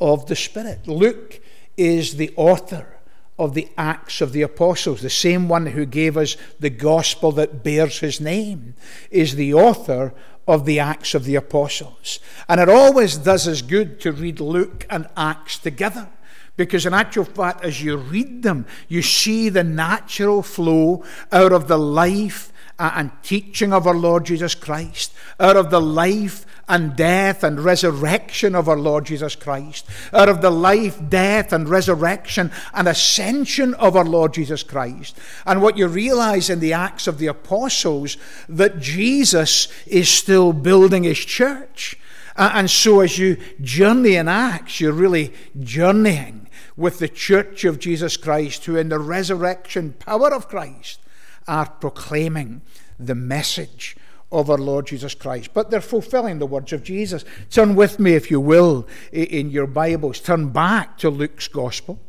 of 0.00 0.26
the 0.26 0.36
Spirit. 0.36 0.88
Luke 0.88 1.40
is 1.76 2.16
the 2.16 2.32
author 2.36 2.91
of 3.38 3.54
the 3.54 3.68
Acts 3.76 4.20
of 4.20 4.32
the 4.32 4.42
Apostles, 4.42 5.00
the 5.00 5.10
same 5.10 5.48
one 5.48 5.66
who 5.66 5.86
gave 5.86 6.16
us 6.16 6.36
the 6.60 6.70
gospel 6.70 7.32
that 7.32 7.62
bears 7.64 8.00
his 8.00 8.20
name, 8.20 8.74
is 9.10 9.34
the 9.34 9.54
author 9.54 10.12
of 10.46 10.66
the 10.66 10.78
Acts 10.78 11.14
of 11.14 11.24
the 11.24 11.34
Apostles. 11.34 12.20
And 12.48 12.60
it 12.60 12.68
always 12.68 13.16
does 13.16 13.48
us 13.48 13.62
good 13.62 14.00
to 14.00 14.12
read 14.12 14.40
Luke 14.40 14.86
and 14.90 15.08
Acts 15.16 15.58
together. 15.58 16.08
Because, 16.56 16.84
in 16.84 16.92
actual 16.92 17.24
fact, 17.24 17.64
as 17.64 17.82
you 17.82 17.96
read 17.96 18.42
them, 18.42 18.66
you 18.86 19.00
see 19.00 19.48
the 19.48 19.64
natural 19.64 20.42
flow 20.42 21.02
out 21.32 21.50
of 21.50 21.66
the 21.66 21.78
life 21.78 22.51
and 22.90 23.10
teaching 23.22 23.72
of 23.72 23.86
our 23.86 23.94
Lord 23.94 24.26
Jesus 24.26 24.54
Christ, 24.54 25.12
out 25.38 25.56
of 25.56 25.70
the 25.70 25.80
life 25.80 26.44
and 26.68 26.96
death 26.96 27.44
and 27.44 27.60
resurrection 27.60 28.54
of 28.54 28.68
our 28.68 28.78
Lord 28.78 29.06
Jesus 29.06 29.36
Christ, 29.36 29.86
out 30.12 30.28
of 30.28 30.42
the 30.42 30.50
life, 30.50 30.98
death, 31.08 31.52
and 31.52 31.68
resurrection 31.68 32.50
and 32.74 32.88
ascension 32.88 33.74
of 33.74 33.96
our 33.96 34.04
Lord 34.04 34.34
Jesus 34.34 34.62
Christ. 34.62 35.18
And 35.46 35.62
what 35.62 35.76
you 35.76 35.86
realize 35.86 36.50
in 36.50 36.60
the 36.60 36.72
Acts 36.72 37.06
of 37.06 37.18
the 37.18 37.26
Apostles, 37.26 38.16
that 38.48 38.80
Jesus 38.80 39.68
is 39.86 40.08
still 40.08 40.52
building 40.52 41.04
his 41.04 41.18
church. 41.18 41.98
And 42.36 42.70
so 42.70 43.00
as 43.00 43.18
you 43.18 43.36
journey 43.60 44.16
in 44.16 44.26
Acts, 44.26 44.80
you're 44.80 44.92
really 44.92 45.32
journeying 45.60 46.48
with 46.76 46.98
the 46.98 47.08
church 47.08 47.64
of 47.64 47.78
Jesus 47.78 48.16
Christ, 48.16 48.64
who 48.64 48.76
in 48.76 48.88
the 48.88 48.98
resurrection 48.98 49.92
power 49.98 50.32
of 50.32 50.48
Christ 50.48 50.98
are 51.46 51.68
proclaiming 51.68 52.62
the 52.98 53.14
message 53.14 53.96
of 54.30 54.48
our 54.50 54.58
Lord 54.58 54.86
Jesus 54.86 55.14
Christ. 55.14 55.50
But 55.52 55.70
they're 55.70 55.80
fulfilling 55.80 56.38
the 56.38 56.46
words 56.46 56.72
of 56.72 56.82
Jesus. 56.82 57.24
Turn 57.50 57.74
with 57.74 57.98
me, 57.98 58.14
if 58.14 58.30
you 58.30 58.40
will, 58.40 58.86
in 59.12 59.50
your 59.50 59.66
Bibles. 59.66 60.20
Turn 60.20 60.48
back 60.48 60.98
to 60.98 61.10
Luke's 61.10 61.48
Gospel. 61.48 62.00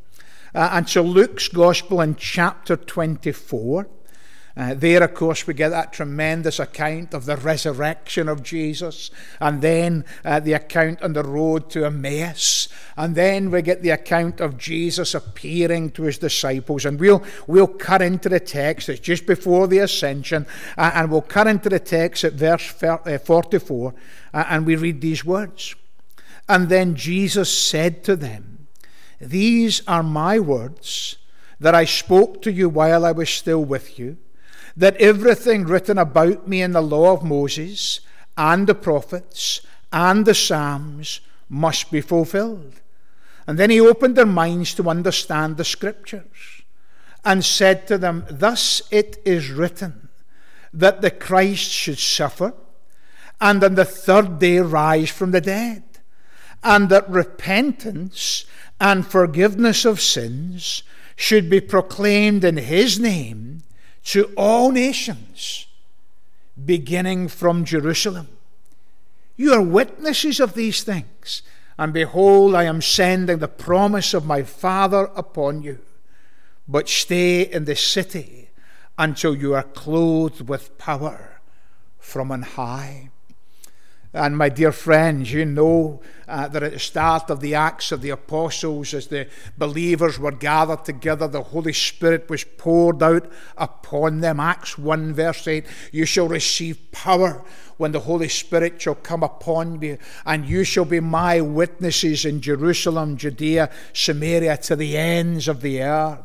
Uh, 0.56 0.70
and 0.72 0.88
to 0.90 1.02
Luke's 1.02 1.48
Gospel 1.48 2.00
in 2.00 2.16
chapter 2.16 2.78
24. 2.78 3.88
Uh, 4.55 4.75
there, 4.75 5.01
of 5.01 5.15
course, 5.15 5.48
we 5.48 5.53
get 5.53 5.69
that 5.69 5.91
tremendous 5.91 6.60
account 6.60 7.15
of 7.15 7.25
the 7.25 7.36
resurrection 7.38 8.29
of 8.29 8.43
Jesus, 8.43 9.10
and 9.39 9.63
then 9.63 10.05
uh, 10.24 10.39
the 10.39 10.53
account 10.53 11.01
on 11.01 11.13
the 11.13 11.24
road 11.24 11.72
to 11.72 11.86
Emmaus, 11.86 12.67
and 12.95 13.15
then 13.15 13.50
we 13.50 13.63
get 13.63 13.81
the 13.81 13.89
account 13.89 14.39
of 14.39 14.60
Jesus 14.60 15.15
appearing 15.15 15.89
to 15.91 16.03
his 16.03 16.19
disciples. 16.19 16.86
And 16.86 17.00
we'll, 17.00 17.24
we'll 17.48 17.65
cut 17.65 18.03
into 18.03 18.29
the 18.29 18.39
text, 18.39 18.89
it's 18.89 19.00
just 19.00 19.25
before 19.25 19.67
the 19.67 19.79
ascension, 19.79 20.45
uh, 20.77 20.91
and 20.93 21.10
we'll 21.10 21.22
cut 21.22 21.48
into 21.48 21.69
the 21.69 21.79
text 21.79 22.24
at 22.24 22.33
verse 22.33 22.83
uh, 22.83 23.17
44, 23.17 23.95
uh, 24.36 24.45
and 24.50 24.67
we 24.67 24.75
read 24.75 25.01
these 25.01 25.25
words. 25.25 25.74
And 26.48 26.69
then 26.69 26.95
Jesus 26.95 27.55
said 27.57 28.03
to 28.03 28.15
them, 28.15 28.67
These 29.19 29.81
are 29.88 30.03
my 30.03 30.39
words 30.39 31.17
that 31.60 31.74
I 31.74 31.86
spoke 31.86 32.41
to 32.43 32.51
you 32.51 32.69
while 32.69 33.05
I 33.05 33.13
was 33.13 33.29
still 33.29 33.63
with 33.63 33.98
you, 33.98 34.17
that 34.75 34.98
everything 34.98 35.65
written 35.65 35.98
about 35.98 36.48
me 36.48 36.62
in 36.62 36.72
the 36.72 36.82
law 36.82 37.13
of 37.13 37.24
Moses 37.24 38.00
and 38.38 38.68
the 38.68 38.75
prophets 38.75 39.62
and 39.92 40.25
the 40.25 40.34
Psalms 40.34 41.22
must 41.50 41.92
be 41.92 42.01
fulfilled. 42.01 42.82
And 43.46 43.60
then 43.60 43.70
he 43.70 43.80
opened 43.80 44.15
their 44.15 44.25
minds 44.25 44.74
to 44.75 44.89
understand 44.89 45.58
the 45.58 45.65
scriptures 45.65 46.63
and 47.24 47.44
said 47.44 47.88
to 47.88 47.98
them, 47.98 48.25
Thus 48.30 48.82
it 48.89 49.22
is 49.25 49.50
written 49.50 50.10
that 50.74 51.01
the 51.01 51.12
Christ 51.12 51.70
should 51.70 52.00
suffer 52.00 52.53
and 53.44 53.63
on 53.63 53.75
the 53.75 53.86
third 53.86 54.39
day 54.39 54.60
rise 54.60 55.10
from 55.10 55.32
the 55.32 55.42
dead, 55.42 55.84
and 56.63 56.88
that 56.88 57.10
repentance 57.10 58.46
and 58.80 59.06
forgiveness 59.06 59.84
of 59.84 60.00
sins 60.00 60.84
should 61.18 61.50
be 61.50 61.60
proclaimed 61.60 62.44
in 62.46 62.56
his 62.56 63.00
name 63.00 63.62
to 64.05 64.31
all 64.36 64.72
nations, 64.72 65.67
beginning 66.63 67.27
from 67.27 67.65
Jerusalem. 67.65 68.27
You 69.36 69.53
are 69.53 69.62
witnesses 69.62 70.39
of 70.39 70.53
these 70.53 70.83
things. 70.83 71.41
And 71.77 71.91
behold, 71.91 72.53
I 72.53 72.63
am 72.63 72.81
sending 72.81 73.39
the 73.39 73.48
promise 73.48 74.13
of 74.13 74.25
my 74.25 74.43
Father 74.43 75.10
upon 75.15 75.63
you. 75.63 75.79
But 76.67 76.88
stay 76.88 77.41
in 77.41 77.65
the 77.65 77.75
city 77.75 78.51
until 78.98 79.36
you 79.36 79.55
are 79.55 79.63
clothed 79.63 80.48
with 80.48 80.77
power 80.77 81.41
from 81.98 82.31
on 82.31 82.43
high. 82.43 83.10
And 84.15 84.38
my 84.38 84.50
dear 84.50 84.72
friends, 84.72 85.34
you 85.34 85.43
know 85.43 86.00
uh, 86.27 86.48
that 86.48 86.62
at 86.62 86.74
the 86.74 86.79
start 86.79 87.32
of 87.32 87.39
the 87.39 87.55
Acts 87.55 87.91
of 87.91 88.01
the 88.01 88.12
Apostles, 88.12 88.93
as 88.93 89.08
the 89.08 89.27
believers 89.58 90.20
were 90.20 90.32
gathered 90.32 90.86
together, 90.86 91.27
the 91.27 91.41
Holy 91.41 91.74
Spirit 91.74 92.29
was 92.29 92.43
poured 92.43 93.01
out 93.01 93.32
upon 93.58 94.20
them. 94.20 94.39
Acts 94.39 94.77
1, 94.77 95.15
verse 95.15 95.48
8 95.48 95.65
You 95.91 96.05
shall 96.05 96.27
receive 96.27 96.91
power 96.91 97.43
when 97.77 97.91
the 97.91 98.01
Holy 98.01 98.29
Spirit 98.29 98.79
shall 98.79 98.93
come 98.93 99.24
upon 99.24 99.82
you, 99.82 99.98
and 100.27 100.46
you 100.46 100.63
shall 100.63 100.86
be 100.86 101.00
my 101.00 101.41
witnesses 101.41 102.24
in 102.24 102.39
Jerusalem, 102.39 103.17
Judea, 103.17 103.72
Samaria, 103.93 104.58
to 104.58 104.75
the 104.75 104.96
ends 104.96 105.48
of 105.48 105.62
the 105.62 105.82
earth. 105.82 106.20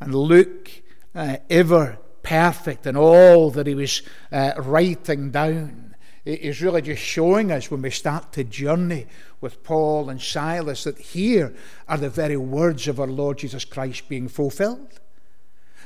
And 0.00 0.14
Luke, 0.14 0.70
uh, 1.14 1.36
ever 1.50 1.98
perfect 2.22 2.86
in 2.86 2.96
all 2.96 3.50
that 3.50 3.66
he 3.66 3.74
was 3.74 4.00
uh, 4.32 4.52
writing 4.56 5.30
down 5.30 5.83
is 6.24 6.62
really 6.62 6.82
just 6.82 7.02
showing 7.02 7.52
us 7.52 7.70
when 7.70 7.82
we 7.82 7.90
start 7.90 8.32
to 8.32 8.44
journey 8.44 9.06
with 9.40 9.62
Paul 9.62 10.08
and 10.08 10.20
Silas 10.20 10.84
that 10.84 10.98
here 10.98 11.54
are 11.86 11.98
the 11.98 12.08
very 12.08 12.36
words 12.36 12.88
of 12.88 12.98
our 12.98 13.06
Lord 13.06 13.38
Jesus 13.38 13.64
Christ 13.64 14.08
being 14.08 14.28
fulfilled. 14.28 15.00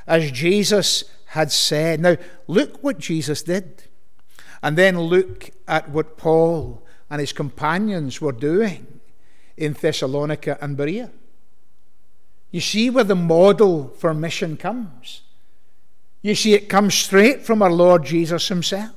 As 0.07 0.31
Jesus 0.31 1.03
had 1.29 1.51
said. 1.51 1.99
Now, 1.99 2.17
look 2.47 2.83
what 2.83 2.97
Jesus 2.97 3.43
did. 3.43 3.83
And 4.61 4.77
then 4.77 4.99
look 4.99 5.51
at 5.67 5.89
what 5.89 6.17
Paul 6.17 6.85
and 7.09 7.19
his 7.19 7.33
companions 7.33 8.19
were 8.19 8.31
doing 8.31 8.99
in 9.57 9.73
Thessalonica 9.73 10.57
and 10.61 10.75
Berea. 10.75 11.11
You 12.51 12.61
see 12.61 12.89
where 12.89 13.03
the 13.03 13.15
model 13.15 13.89
for 13.89 14.13
mission 14.13 14.57
comes. 14.57 15.21
You 16.21 16.35
see, 16.35 16.53
it 16.53 16.67
comes 16.67 16.95
straight 16.95 17.45
from 17.45 17.61
our 17.61 17.71
Lord 17.71 18.05
Jesus 18.05 18.47
himself. 18.47 18.95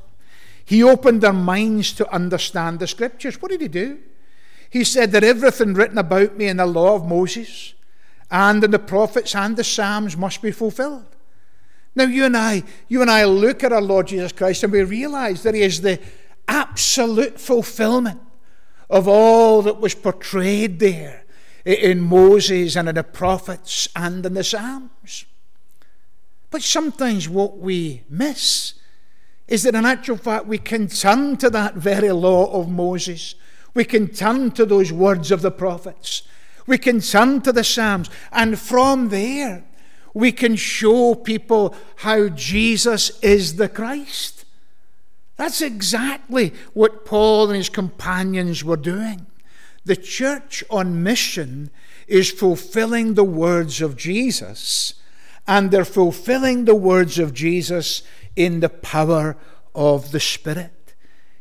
He 0.64 0.82
opened 0.82 1.20
their 1.20 1.32
minds 1.32 1.92
to 1.94 2.12
understand 2.12 2.80
the 2.80 2.86
scriptures. 2.86 3.40
What 3.40 3.50
did 3.50 3.60
he 3.60 3.68
do? 3.68 3.98
He 4.70 4.84
said 4.84 5.12
that 5.12 5.24
everything 5.24 5.74
written 5.74 5.98
about 5.98 6.36
me 6.36 6.48
in 6.48 6.56
the 6.56 6.66
law 6.66 6.94
of 6.94 7.06
Moses 7.06 7.74
and 8.30 8.64
in 8.64 8.70
the 8.70 8.78
prophets 8.78 9.34
and 9.34 9.56
the 9.56 9.64
Psalms 9.64 10.16
must 10.16 10.40
be 10.40 10.50
fulfilled. 10.50 11.04
Now, 11.94 12.04
you 12.04 12.24
and 12.24 12.36
I, 12.36 12.62
you 12.88 13.02
and 13.02 13.10
I 13.10 13.24
look 13.24 13.62
at 13.62 13.72
our 13.72 13.82
Lord 13.82 14.06
Jesus 14.06 14.32
Christ 14.32 14.62
and 14.62 14.72
we 14.72 14.82
realize 14.82 15.42
that 15.42 15.54
He 15.54 15.60
is 15.60 15.82
the 15.82 16.00
absolute 16.48 17.38
fulfillment 17.38 18.20
of 18.88 19.06
all 19.06 19.62
that 19.62 19.80
was 19.80 19.94
portrayed 19.94 20.78
there 20.78 21.24
in 21.64 22.00
Moses 22.00 22.76
and 22.76 22.88
in 22.88 22.94
the 22.94 23.04
prophets 23.04 23.88
and 23.94 24.24
in 24.24 24.34
the 24.34 24.44
Psalms. 24.44 25.26
But 26.50 26.62
sometimes 26.62 27.28
what 27.28 27.58
we 27.58 28.04
miss 28.08 28.74
is 29.52 29.64
that 29.64 29.74
in 29.74 29.84
actual 29.84 30.16
fact 30.16 30.46
we 30.46 30.56
can 30.56 30.88
turn 30.88 31.36
to 31.36 31.50
that 31.50 31.74
very 31.74 32.10
law 32.10 32.50
of 32.58 32.70
Moses. 32.70 33.34
We 33.74 33.84
can 33.84 34.08
turn 34.08 34.52
to 34.52 34.64
those 34.64 34.90
words 34.90 35.30
of 35.30 35.42
the 35.42 35.50
prophets. 35.50 36.22
We 36.66 36.78
can 36.78 37.00
turn 37.00 37.42
to 37.42 37.52
the 37.52 37.62
Psalms. 37.62 38.08
And 38.32 38.58
from 38.58 39.10
there, 39.10 39.64
we 40.14 40.32
can 40.32 40.56
show 40.56 41.14
people 41.14 41.74
how 41.96 42.30
Jesus 42.30 43.20
is 43.20 43.56
the 43.56 43.68
Christ. 43.68 44.46
That's 45.36 45.60
exactly 45.60 46.54
what 46.72 47.04
Paul 47.04 47.48
and 47.48 47.56
his 47.56 47.68
companions 47.68 48.64
were 48.64 48.78
doing. 48.78 49.26
The 49.84 49.96
church 49.96 50.64
on 50.70 51.02
mission 51.02 51.68
is 52.08 52.30
fulfilling 52.30 53.14
the 53.14 53.24
words 53.24 53.82
of 53.82 53.98
Jesus, 53.98 54.94
and 55.46 55.70
they're 55.70 55.84
fulfilling 55.84 56.64
the 56.64 56.74
words 56.74 57.18
of 57.18 57.34
Jesus 57.34 58.02
in 58.36 58.60
the 58.60 58.68
power 58.68 59.36
of 59.74 60.12
the 60.12 60.20
Spirit. 60.20 60.94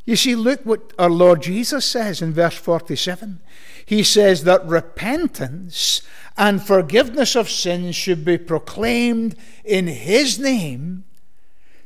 You 0.06 0.16
see, 0.16 0.36
look 0.36 0.66
what 0.66 0.94
our 0.98 1.10
Lord 1.10 1.44
Jesus 1.44 1.86
says 1.86 2.22
in 2.22 2.34
verse 2.34 2.56
47. 2.56 3.40
He 3.86 4.04
says 4.04 4.44
that 4.44 4.66
repentance 4.66 6.02
and 6.38 6.66
forgiveness 6.66 7.36
of 7.36 7.50
sins 7.50 7.96
should 7.96 8.26
be 8.26 8.38
proclaimed 8.38 9.36
in 9.64 9.88
His 9.88 10.40
name 10.40 11.04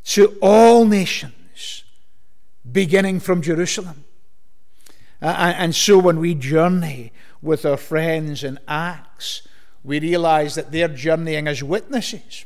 to 0.05 0.37
all 0.41 0.85
nations, 0.85 1.83
beginning 2.69 3.19
from 3.19 3.41
Jerusalem. 3.41 4.05
Uh, 5.21 5.53
and 5.57 5.75
so 5.75 5.97
when 5.97 6.19
we 6.19 6.35
journey 6.35 7.11
with 7.41 7.65
our 7.65 7.77
friends 7.77 8.43
in 8.43 8.59
Acts, 8.67 9.47
we 9.85 9.99
realize 9.99 10.55
that 10.55 10.71
they're 10.71 10.87
journeying 10.87 11.47
as 11.47 11.63
witnesses. 11.63 12.45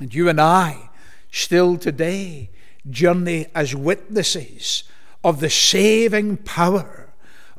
And 0.00 0.12
you 0.14 0.28
and 0.28 0.40
I 0.40 0.88
still 1.30 1.76
today 1.76 2.50
journey 2.88 3.46
as 3.54 3.74
witnesses 3.74 4.84
of 5.22 5.40
the 5.40 5.50
saving 5.50 6.38
power 6.38 7.12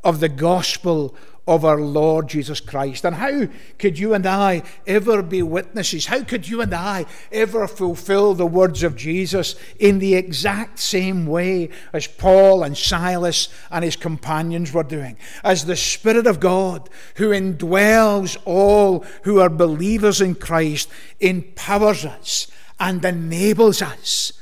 of 0.04 0.20
the 0.20 0.30
gospel 0.30 1.16
of 1.46 1.66
our 1.66 1.80
Lord 1.80 2.30
Jesus 2.30 2.60
Christ. 2.60 3.04
And 3.04 3.16
how 3.16 3.48
could 3.78 4.00
you 4.00 4.14
and 4.14 4.26
I 4.26 4.64
ever 4.88 5.22
be 5.22 5.42
witnesses? 5.42 6.06
How 6.06 6.24
could 6.24 6.48
you 6.48 6.62
and 6.62 6.74
I 6.74 7.06
ever 7.32 7.68
fulfill 7.68 8.34
the 8.34 8.46
words 8.46 8.82
of 8.84 8.96
Jesus 8.96 9.56
in 9.78 10.00
the 10.00 10.16
exact 10.16 10.80
same 10.80 11.26
way 11.26 11.70
as 11.92 12.08
Paul 12.08 12.64
and 12.64 12.78
Silas 12.78 13.50
and 13.70 13.84
his 13.84 13.96
companions 13.96 14.72
were 14.72 14.84
doing? 14.84 15.18
As 15.44 15.66
the 15.66 15.76
Spirit 15.76 16.28
of 16.28 16.40
God, 16.40 16.90
who 17.16 17.30
indwells 17.30 18.38
all 18.46 19.06
who 19.24 19.40
are 19.40 19.50
believers 19.50 20.22
in 20.22 20.36
Christ, 20.36 20.90
empowers 21.20 22.06
us 22.06 22.48
and 22.80 23.04
enables 23.04 23.82
us 23.82 24.34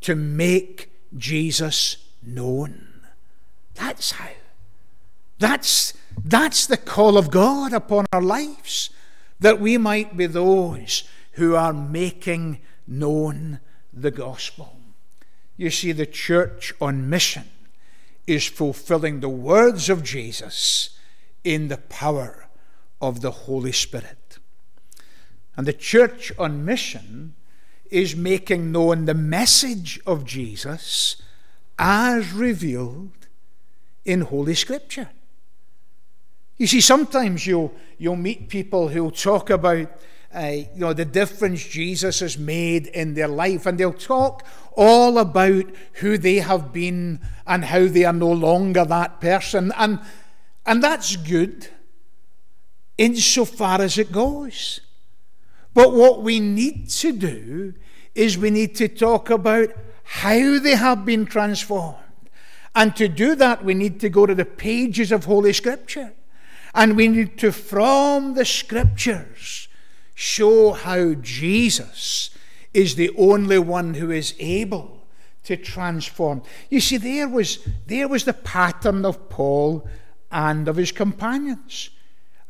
to 0.00 0.14
make 0.14 0.90
Jesus 1.16 1.96
known. 2.22 3.02
That's 3.74 4.12
how. 4.12 4.30
That's, 5.38 5.92
that's 6.24 6.66
the 6.66 6.76
call 6.76 7.18
of 7.18 7.30
God 7.30 7.72
upon 7.72 8.06
our 8.12 8.22
lives, 8.22 8.90
that 9.38 9.60
we 9.60 9.78
might 9.78 10.16
be 10.16 10.26
those 10.26 11.04
who 11.32 11.54
are 11.54 11.72
making 11.72 12.60
known 12.86 13.60
the 13.92 14.10
gospel. 14.10 14.78
You 15.56 15.70
see, 15.70 15.92
the 15.92 16.06
church 16.06 16.72
on 16.80 17.08
mission 17.08 17.44
is 18.26 18.46
fulfilling 18.46 19.20
the 19.20 19.28
words 19.28 19.88
of 19.88 20.02
Jesus 20.02 20.98
in 21.44 21.68
the 21.68 21.76
power 21.76 22.48
of 23.00 23.20
the 23.20 23.30
Holy 23.30 23.72
Spirit. 23.72 24.38
And 25.56 25.66
the 25.66 25.72
church 25.72 26.32
on 26.38 26.64
mission 26.64 27.34
is 27.90 28.16
making 28.16 28.72
known 28.72 29.04
the 29.04 29.14
message 29.14 30.00
of 30.06 30.24
Jesus 30.24 31.16
as 31.78 32.32
revealed 32.32 33.28
in 34.04 34.22
Holy 34.22 34.54
Scripture. 34.54 35.10
You 36.58 36.66
see, 36.66 36.80
sometimes 36.80 37.46
you'll, 37.46 37.72
you'll 37.98 38.16
meet 38.16 38.48
people 38.48 38.88
who'll 38.88 39.10
talk 39.10 39.50
about 39.50 39.88
uh, 40.34 40.52
you 40.74 40.80
know, 40.80 40.92
the 40.92 41.04
difference 41.04 41.64
Jesus 41.64 42.20
has 42.20 42.36
made 42.36 42.88
in 42.88 43.14
their 43.14 43.28
life, 43.28 43.64
and 43.64 43.78
they'll 43.78 43.92
talk 43.92 44.44
all 44.76 45.18
about 45.18 45.64
who 45.94 46.18
they 46.18 46.36
have 46.36 46.72
been 46.72 47.20
and 47.46 47.64
how 47.64 47.86
they 47.86 48.04
are 48.04 48.12
no 48.12 48.30
longer 48.30 48.84
that 48.84 49.20
person. 49.20 49.72
And 49.76 50.00
And 50.66 50.82
that's 50.82 51.14
good 51.16 51.68
insofar 52.98 53.80
as 53.80 53.98
it 53.98 54.10
goes. 54.10 54.80
But 55.72 55.94
what 55.94 56.22
we 56.22 56.40
need 56.40 56.88
to 56.90 57.12
do 57.12 57.74
is 58.14 58.36
we 58.36 58.50
need 58.50 58.74
to 58.76 58.88
talk 58.88 59.30
about 59.30 59.68
how 60.02 60.58
they 60.58 60.74
have 60.74 61.04
been 61.04 61.26
transformed. 61.26 61.98
And 62.74 62.96
to 62.96 63.08
do 63.08 63.34
that, 63.36 63.64
we 63.64 63.74
need 63.74 64.00
to 64.00 64.08
go 64.08 64.26
to 64.26 64.34
the 64.34 64.44
pages 64.44 65.12
of 65.12 65.24
Holy 65.24 65.52
Scripture. 65.52 66.12
And 66.76 66.94
we 66.94 67.08
need 67.08 67.38
to, 67.38 67.52
from 67.52 68.34
the 68.34 68.44
Scriptures, 68.44 69.68
show 70.14 70.74
how 70.74 71.14
Jesus 71.14 72.28
is 72.74 72.96
the 72.96 73.10
only 73.16 73.58
one 73.58 73.94
who 73.94 74.10
is 74.10 74.34
able 74.38 75.06
to 75.44 75.56
transform. 75.56 76.42
You 76.68 76.80
see, 76.80 76.98
there 76.98 77.28
was, 77.28 77.66
there 77.86 78.08
was 78.08 78.24
the 78.24 78.34
pattern 78.34 79.06
of 79.06 79.30
Paul 79.30 79.88
and 80.30 80.68
of 80.68 80.76
his 80.76 80.92
companions. 80.92 81.88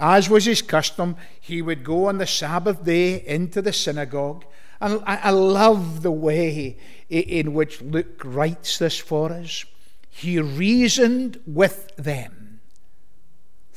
As 0.00 0.28
was 0.28 0.44
his 0.44 0.60
custom, 0.60 1.16
he 1.40 1.62
would 1.62 1.84
go 1.84 2.06
on 2.06 2.18
the 2.18 2.26
Sabbath 2.26 2.84
day 2.84 3.24
into 3.24 3.62
the 3.62 3.72
synagogue. 3.72 4.44
And 4.80 5.02
I 5.06 5.30
love 5.30 6.02
the 6.02 6.10
way 6.10 6.78
in 7.08 7.54
which 7.54 7.80
Luke 7.80 8.22
writes 8.24 8.78
this 8.78 8.98
for 8.98 9.30
us. 9.30 9.64
He 10.10 10.40
reasoned 10.40 11.40
with 11.46 11.94
them 11.94 12.45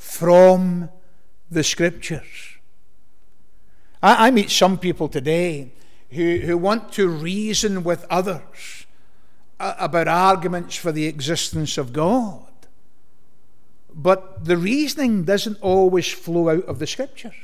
from 0.00 0.88
the 1.50 1.62
Scriptures. 1.62 2.56
I, 4.02 4.30
meet 4.30 4.50
some 4.50 4.78
people 4.78 5.08
today 5.08 5.72
who, 6.10 6.38
who 6.38 6.56
want 6.56 6.90
to 6.94 7.06
reason 7.06 7.84
with 7.84 8.06
others 8.08 8.86
about 9.58 10.08
arguments 10.08 10.74
for 10.74 10.90
the 10.90 11.04
existence 11.04 11.76
of 11.76 11.92
God. 11.92 12.46
But 13.92 14.46
the 14.46 14.56
reasoning 14.56 15.24
doesn't 15.24 15.60
always 15.60 16.10
flow 16.10 16.48
out 16.48 16.64
of 16.64 16.78
the 16.78 16.86
scriptures. 16.86 17.34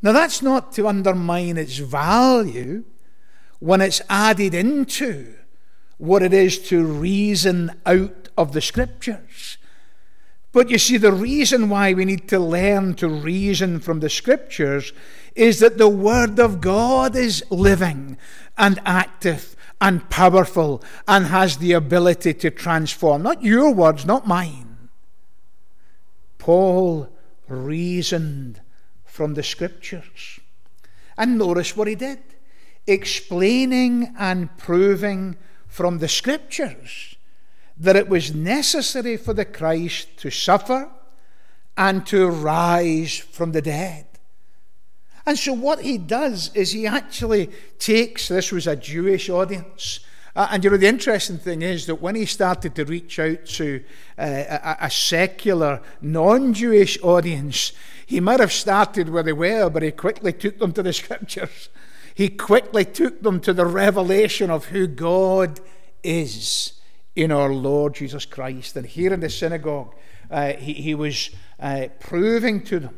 Now, 0.00 0.12
that's 0.12 0.40
not 0.40 0.70
to 0.74 0.86
undermine 0.86 1.56
its 1.56 1.78
value 1.78 2.84
when 3.58 3.80
it's 3.80 4.00
added 4.08 4.54
into 4.54 5.34
what 5.96 6.22
it 6.22 6.32
is 6.32 6.60
to 6.68 6.84
reason 6.84 7.72
out 7.84 8.28
of 8.38 8.52
the 8.52 8.60
scriptures. 8.60 9.57
But 10.52 10.70
you 10.70 10.78
see, 10.78 10.96
the 10.96 11.12
reason 11.12 11.68
why 11.68 11.92
we 11.92 12.04
need 12.04 12.28
to 12.28 12.38
learn 12.38 12.94
to 12.94 13.08
reason 13.08 13.80
from 13.80 14.00
the 14.00 14.08
scriptures 14.08 14.92
is 15.34 15.60
that 15.60 15.76
the 15.76 15.88
Word 15.88 16.38
of 16.38 16.60
God 16.60 17.14
is 17.14 17.44
living 17.50 18.16
and 18.56 18.80
active 18.84 19.54
and 19.80 20.08
powerful 20.08 20.82
and 21.06 21.26
has 21.26 21.58
the 21.58 21.72
ability 21.72 22.34
to 22.34 22.50
transform. 22.50 23.22
Not 23.22 23.42
your 23.42 23.72
words, 23.72 24.06
not 24.06 24.26
mine. 24.26 24.88
Paul 26.38 27.08
reasoned 27.46 28.60
from 29.04 29.34
the 29.34 29.42
scriptures. 29.42 30.40
And 31.16 31.38
notice 31.38 31.76
what 31.76 31.88
he 31.88 31.94
did 31.94 32.20
explaining 32.86 34.14
and 34.18 34.56
proving 34.56 35.36
from 35.66 35.98
the 35.98 36.08
scriptures 36.08 37.17
that 37.80 37.96
it 37.96 38.08
was 38.08 38.34
necessary 38.34 39.16
for 39.16 39.32
the 39.32 39.44
Christ 39.44 40.16
to 40.18 40.30
suffer 40.30 40.90
and 41.76 42.04
to 42.06 42.28
rise 42.28 43.16
from 43.16 43.52
the 43.52 43.62
dead. 43.62 44.06
And 45.24 45.38
so, 45.38 45.52
what 45.52 45.80
he 45.82 45.98
does 45.98 46.50
is 46.54 46.72
he 46.72 46.86
actually 46.86 47.50
takes 47.78 48.28
this 48.28 48.50
was 48.50 48.66
a 48.66 48.74
Jewish 48.74 49.28
audience. 49.28 50.00
Uh, 50.34 50.48
and 50.52 50.64
you 50.64 50.70
know, 50.70 50.76
the 50.76 50.86
interesting 50.86 51.38
thing 51.38 51.62
is 51.62 51.86
that 51.86 51.96
when 51.96 52.14
he 52.14 52.24
started 52.24 52.74
to 52.74 52.84
reach 52.84 53.18
out 53.18 53.44
to 53.44 53.82
uh, 54.18 54.22
a, 54.22 54.76
a 54.82 54.90
secular, 54.90 55.80
non 56.00 56.54
Jewish 56.54 56.98
audience, 57.02 57.72
he 58.06 58.20
might 58.20 58.40
have 58.40 58.52
started 58.52 59.10
where 59.10 59.22
they 59.22 59.32
were, 59.32 59.68
but 59.68 59.82
he 59.82 59.90
quickly 59.90 60.32
took 60.32 60.58
them 60.58 60.72
to 60.72 60.82
the 60.82 60.92
scriptures. 60.94 61.68
He 62.14 62.30
quickly 62.30 62.84
took 62.84 63.22
them 63.22 63.38
to 63.40 63.52
the 63.52 63.66
revelation 63.66 64.50
of 64.50 64.66
who 64.66 64.86
God 64.86 65.60
is 66.02 66.77
in 67.18 67.32
our 67.32 67.52
Lord 67.52 67.96
Jesus 67.96 68.24
Christ. 68.24 68.76
And 68.76 68.86
here 68.86 69.12
in 69.12 69.18
the 69.18 69.28
synagogue, 69.28 69.92
uh, 70.30 70.52
he, 70.52 70.74
he, 70.74 70.94
was 70.94 71.30
uh, 71.58 71.88
proving 71.98 72.62
to 72.66 72.78
them 72.78 72.96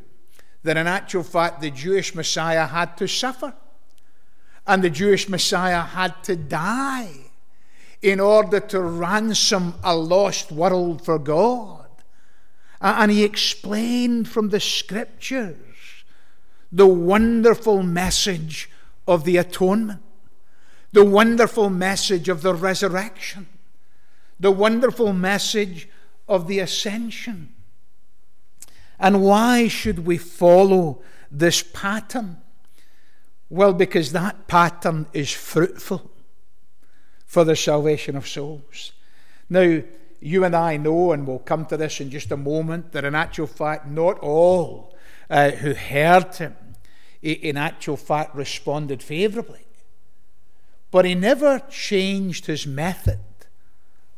that 0.63 0.77
in 0.77 0.87
actual 0.87 1.23
fact 1.23 1.63
the 1.63 1.71
Jewish 1.71 2.15
Messiah 2.15 2.67
had 2.67 2.99
to 2.99 3.09
suffer 3.09 3.55
and 4.67 4.85
the 4.85 4.91
Jewish 4.91 5.27
Messiah 5.31 5.81
had 5.81 6.23
to 6.25 6.37
die 6.37 7.15
in 8.03 8.21
order 8.21 8.61
to 8.61 8.81
ransom 8.83 9.73
a 9.83 9.97
lost 9.97 10.53
world 10.53 11.03
for 11.03 11.19
God. 11.19 11.89
And 12.83 13.11
he 13.11 13.25
explained 13.25 14.29
from 14.29 14.51
the 14.51 14.61
scriptures 14.61 15.57
the 16.71 16.87
wonderful 16.87 17.83
message 17.83 18.69
of 19.09 19.25
the 19.25 19.39
atonement, 19.39 20.03
the 20.93 21.07
wonderful 21.07 21.71
message 21.71 22.29
of 22.29 22.43
the 22.43 22.55
resurrection, 22.55 23.47
the 24.41 24.51
wonderful 24.51 25.13
message 25.13 25.89
of 26.27 26.49
the 26.49 26.59
ascension. 26.59 27.55
And 28.99 29.23
why 29.23 29.69
should 29.69 30.07
we 30.07 30.17
follow 30.17 31.03
this 31.31 31.63
pattern? 31.63 32.39
Well, 33.51 33.75
because 33.75 34.13
that 34.13 34.49
pattern 34.49 35.07
is 35.13 35.31
fruitful 35.31 36.11
for 37.27 37.45
the 37.45 37.55
salvation 37.55 38.17
of 38.17 38.27
souls. 38.27 38.93
Now, 39.49 39.83
you 40.21 40.45
and 40.45 40.55
I 40.55 40.77
know, 40.77 41.13
and 41.13 41.27
we'll 41.27 41.39
come 41.39 41.67
to 41.67 41.77
this 41.77 42.01
in 42.01 42.11
just 42.11 42.31
a 42.31 42.37
moment, 42.37 42.93
that 42.93 43.05
in 43.05 43.15
actual 43.15 43.47
fact, 43.47 43.87
not 43.87 44.19
all 44.21 44.97
uh, 45.29 45.51
who 45.51 45.75
heard 45.75 46.35
him, 46.37 46.57
in 47.23 47.57
actual 47.57 47.97
fact, 47.97 48.35
responded 48.35 49.03
favourably. 49.03 49.67
But 50.91 51.05
he 51.05 51.15
never 51.15 51.61
changed 51.71 52.47
his 52.47 52.67
method 52.67 53.21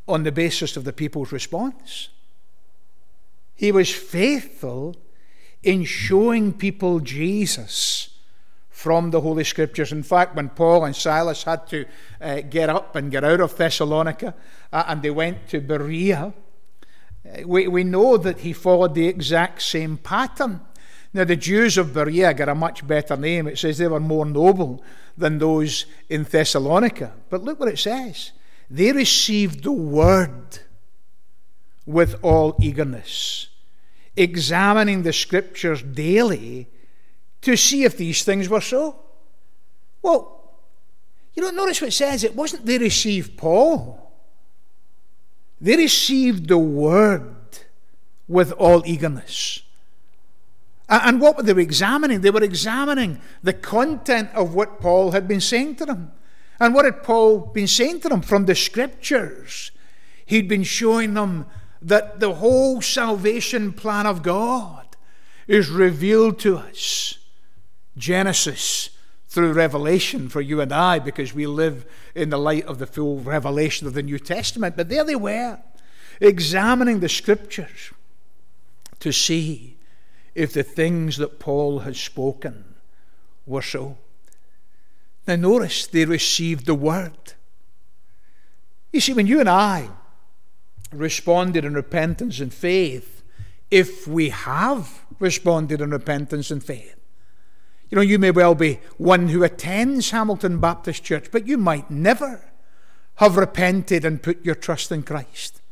on 0.06 0.24
the 0.24 0.32
basis 0.32 0.76
of 0.76 0.84
the 0.84 0.92
people's 0.92 1.32
response. 1.32 2.08
He 3.54 3.70
was 3.70 3.90
faithful 3.90 4.96
in 5.62 5.84
showing 5.84 6.52
people 6.52 7.00
Jesus 7.00 8.08
from 8.68 9.12
the 9.12 9.20
Holy 9.20 9.44
Scriptures. 9.44 9.92
In 9.92 10.02
fact, 10.02 10.34
when 10.34 10.48
Paul 10.48 10.84
and 10.84 10.96
Silas 10.96 11.44
had 11.44 11.68
to 11.68 11.84
uh, 12.20 12.40
get 12.40 12.68
up 12.68 12.96
and 12.96 13.12
get 13.12 13.22
out 13.22 13.40
of 13.40 13.56
Thessalonica 13.56 14.34
uh, 14.72 14.84
and 14.88 15.02
they 15.02 15.10
went 15.10 15.48
to 15.50 15.60
Berea, 15.60 16.32
uh, 17.24 17.46
we, 17.46 17.68
we 17.68 17.84
know 17.84 18.16
that 18.16 18.40
he 18.40 18.52
followed 18.52 18.96
the 18.96 19.06
exact 19.06 19.62
same 19.62 19.98
pattern. 19.98 20.60
Now, 21.14 21.24
the 21.24 21.36
Jews 21.36 21.78
of 21.78 21.94
Berea 21.94 22.34
got 22.34 22.48
a 22.48 22.54
much 22.54 22.84
better 22.84 23.16
name. 23.16 23.46
It 23.46 23.58
says 23.58 23.78
they 23.78 23.86
were 23.86 24.00
more 24.00 24.26
noble 24.26 24.82
than 25.16 25.38
those 25.38 25.86
in 26.08 26.24
Thessalonica. 26.24 27.12
But 27.30 27.44
look 27.44 27.60
what 27.60 27.68
it 27.68 27.78
says 27.78 28.32
they 28.72 28.90
received 28.90 29.64
the 29.64 29.72
word 29.72 30.58
with 31.84 32.18
all 32.22 32.56
eagerness 32.58 33.48
examining 34.16 35.02
the 35.02 35.12
scriptures 35.12 35.82
daily 35.82 36.68
to 37.42 37.54
see 37.54 37.84
if 37.84 37.98
these 37.98 38.24
things 38.24 38.48
were 38.48 38.62
so. 38.62 38.98
Well, 40.00 40.54
you 41.34 41.42
don't 41.42 41.54
notice 41.54 41.82
what 41.82 41.88
it 41.88 41.92
says. 41.92 42.24
It 42.24 42.34
wasn't 42.34 42.64
they 42.64 42.78
received 42.78 43.36
Paul, 43.36 44.10
they 45.60 45.76
received 45.76 46.48
the 46.48 46.58
word 46.58 47.36
with 48.26 48.52
all 48.52 48.82
eagerness. 48.86 49.62
And 50.88 51.20
what 51.20 51.36
were 51.36 51.42
they 51.42 51.60
examining? 51.60 52.22
They 52.22 52.30
were 52.30 52.42
examining 52.42 53.20
the 53.42 53.52
content 53.52 54.30
of 54.34 54.54
what 54.54 54.80
Paul 54.80 55.12
had 55.12 55.28
been 55.28 55.40
saying 55.40 55.76
to 55.76 55.86
them. 55.86 56.12
And 56.62 56.76
what 56.76 56.84
had 56.84 57.02
Paul 57.02 57.40
been 57.40 57.66
saying 57.66 58.02
to 58.02 58.08
them 58.08 58.22
from 58.22 58.46
the 58.46 58.54
scriptures? 58.54 59.72
He'd 60.24 60.46
been 60.46 60.62
showing 60.62 61.14
them 61.14 61.46
that 61.82 62.20
the 62.20 62.34
whole 62.34 62.80
salvation 62.80 63.72
plan 63.72 64.06
of 64.06 64.22
God 64.22 64.86
is 65.48 65.68
revealed 65.68 66.38
to 66.38 66.58
us. 66.58 67.18
Genesis 67.96 68.90
through 69.26 69.54
Revelation 69.54 70.28
for 70.28 70.40
you 70.40 70.60
and 70.60 70.72
I, 70.72 71.00
because 71.00 71.34
we 71.34 71.48
live 71.48 71.84
in 72.14 72.30
the 72.30 72.38
light 72.38 72.66
of 72.66 72.78
the 72.78 72.86
full 72.86 73.18
revelation 73.18 73.88
of 73.88 73.94
the 73.94 74.02
New 74.04 74.20
Testament. 74.20 74.76
But 74.76 74.88
there 74.88 75.02
they 75.02 75.16
were, 75.16 75.58
examining 76.20 77.00
the 77.00 77.08
scriptures 77.08 77.90
to 79.00 79.10
see 79.10 79.78
if 80.36 80.52
the 80.52 80.62
things 80.62 81.16
that 81.16 81.40
Paul 81.40 81.80
had 81.80 81.96
spoken 81.96 82.76
were 83.46 83.62
so. 83.62 83.98
Now, 85.26 85.36
notice 85.36 85.86
they 85.86 86.04
received 86.04 86.66
the 86.66 86.74
word. 86.74 87.34
You 88.92 89.00
see, 89.00 89.12
when 89.12 89.26
you 89.26 89.40
and 89.40 89.48
I 89.48 89.88
responded 90.92 91.64
in 91.64 91.74
repentance 91.74 92.40
and 92.40 92.52
faith 92.52 93.22
if 93.70 94.06
we 94.06 94.28
have 94.28 95.00
responded 95.18 95.80
in 95.80 95.90
repentance 95.90 96.50
and 96.50 96.62
faith. 96.62 96.94
You 97.88 97.96
know, 97.96 98.02
you 98.02 98.18
may 98.18 98.30
well 98.30 98.54
be 98.54 98.80
one 98.98 99.28
who 99.28 99.42
attends 99.42 100.10
Hamilton 100.10 100.60
Baptist 100.60 101.02
Church, 101.04 101.30
but 101.30 101.46
you 101.46 101.56
might 101.56 101.90
never 101.90 102.52
have 103.16 103.36
repented 103.36 104.04
and 104.04 104.22
put 104.22 104.44
your 104.44 104.54
trust 104.54 104.92
in 104.92 105.02
Christ. 105.02 105.62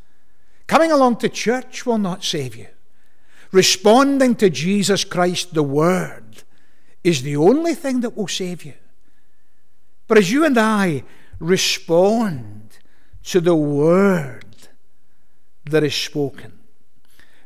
Coming 0.66 0.92
along 0.92 1.16
to 1.16 1.28
church 1.28 1.84
will 1.84 1.98
not 1.98 2.24
save 2.24 2.54
you. 2.56 2.68
Responding 3.52 4.34
to 4.36 4.48
Jesus 4.48 5.04
Christ, 5.04 5.54
the 5.54 5.62
Word, 5.62 6.44
is 7.02 7.22
the 7.22 7.36
only 7.36 7.74
thing 7.74 8.00
that 8.00 8.16
will 8.16 8.28
save 8.28 8.64
you. 8.64 8.74
But 10.10 10.18
as 10.18 10.32
you 10.32 10.44
and 10.44 10.58
I 10.58 11.04
respond 11.38 12.80
to 13.26 13.40
the 13.40 13.54
Word 13.54 14.56
that 15.66 15.84
is 15.84 15.94
spoken, 15.94 16.58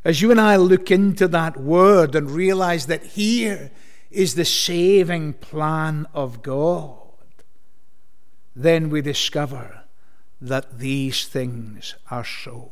as 0.03 0.23
you 0.23 0.31
and 0.31 0.41
I 0.41 0.55
look 0.55 0.89
into 0.89 1.27
that 1.27 1.57
Word 1.57 2.15
and 2.15 2.31
realize 2.31 2.87
that 2.87 3.03
here 3.03 3.69
is 4.09 4.33
the 4.33 4.45
saving 4.45 5.33
plan 5.33 6.07
of 6.11 6.41
God, 6.41 6.97
then 8.55 8.89
we 8.89 8.99
discover 8.99 9.83
that 10.41 10.79
these 10.79 11.27
things 11.27 11.93
are 12.09 12.25
so. 12.25 12.71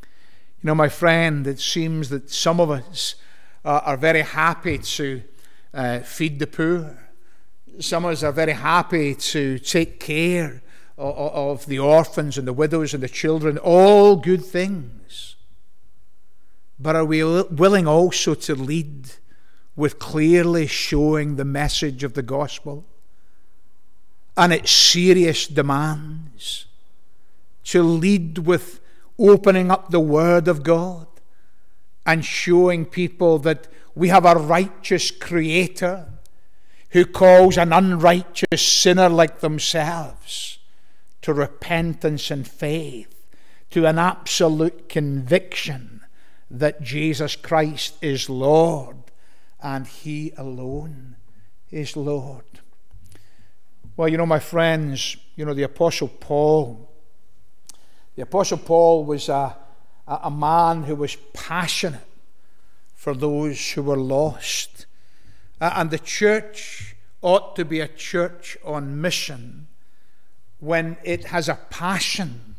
You 0.00 0.68
know, 0.68 0.74
my 0.74 0.88
friend, 0.88 1.46
it 1.46 1.60
seems 1.60 2.08
that 2.08 2.30
some 2.30 2.62
of 2.62 2.70
us 2.70 3.16
uh, 3.62 3.82
are 3.84 3.98
very 3.98 4.22
happy 4.22 4.78
to 4.78 5.22
uh, 5.74 5.98
feed 5.98 6.38
the 6.38 6.46
poor. 6.46 7.05
Some 7.78 8.04
of 8.04 8.12
us 8.12 8.22
are 8.22 8.32
very 8.32 8.52
happy 8.52 9.14
to 9.14 9.58
take 9.58 10.00
care 10.00 10.62
of, 10.96 11.16
of 11.16 11.66
the 11.66 11.78
orphans 11.78 12.38
and 12.38 12.46
the 12.46 12.52
widows 12.52 12.94
and 12.94 13.02
the 13.02 13.08
children. 13.08 13.58
All 13.58 14.16
good 14.16 14.44
things. 14.44 15.36
But 16.78 16.96
are 16.96 17.04
we 17.04 17.22
willing 17.24 17.86
also 17.86 18.34
to 18.34 18.54
lead 18.54 19.10
with 19.74 19.98
clearly 19.98 20.66
showing 20.66 21.36
the 21.36 21.44
message 21.44 22.04
of 22.04 22.14
the 22.14 22.22
gospel 22.22 22.84
and 24.36 24.52
its 24.52 24.70
serious 24.70 25.46
demands? 25.46 26.66
To 27.64 27.82
lead 27.82 28.38
with 28.38 28.80
opening 29.18 29.70
up 29.70 29.90
the 29.90 30.00
Word 30.00 30.48
of 30.48 30.62
God 30.62 31.06
and 32.04 32.24
showing 32.24 32.84
people 32.84 33.38
that 33.40 33.66
we 33.94 34.08
have 34.08 34.24
a 34.24 34.34
righteous 34.34 35.10
Creator 35.10 36.06
who 36.90 37.04
calls 37.04 37.56
an 37.58 37.72
unrighteous 37.72 38.62
sinner 38.62 39.08
like 39.08 39.40
themselves 39.40 40.58
to 41.22 41.32
repentance 41.34 42.30
and 42.30 42.46
faith, 42.46 43.12
to 43.70 43.86
an 43.86 43.98
absolute 43.98 44.88
conviction 44.88 46.00
that 46.50 46.82
Jesus 46.82 47.34
Christ 47.36 47.96
is 48.00 48.30
Lord 48.30 48.96
and 49.60 49.86
He 49.86 50.32
alone 50.36 51.16
is 51.70 51.96
Lord. 51.96 52.44
Well, 53.96 54.08
you 54.08 54.16
know, 54.16 54.26
my 54.26 54.38
friends, 54.38 55.16
you 55.34 55.44
know, 55.44 55.54
the 55.54 55.64
Apostle 55.64 56.08
Paul 56.08 56.86
the 58.16 58.22
Apostle 58.22 58.58
Paul 58.58 59.04
was 59.04 59.28
a, 59.28 59.54
a 60.06 60.30
man 60.30 60.84
who 60.84 60.96
was 60.96 61.16
passionate 61.34 62.00
for 62.94 63.14
those 63.14 63.72
who 63.72 63.82
were 63.82 63.98
lost. 63.98 64.75
Uh, 65.60 65.72
and 65.76 65.90
the 65.90 65.98
church 65.98 66.96
ought 67.22 67.56
to 67.56 67.64
be 67.64 67.80
a 67.80 67.88
church 67.88 68.56
on 68.64 69.00
mission 69.00 69.66
when 70.58 70.96
it 71.02 71.26
has 71.26 71.48
a 71.48 71.58
passion 71.70 72.56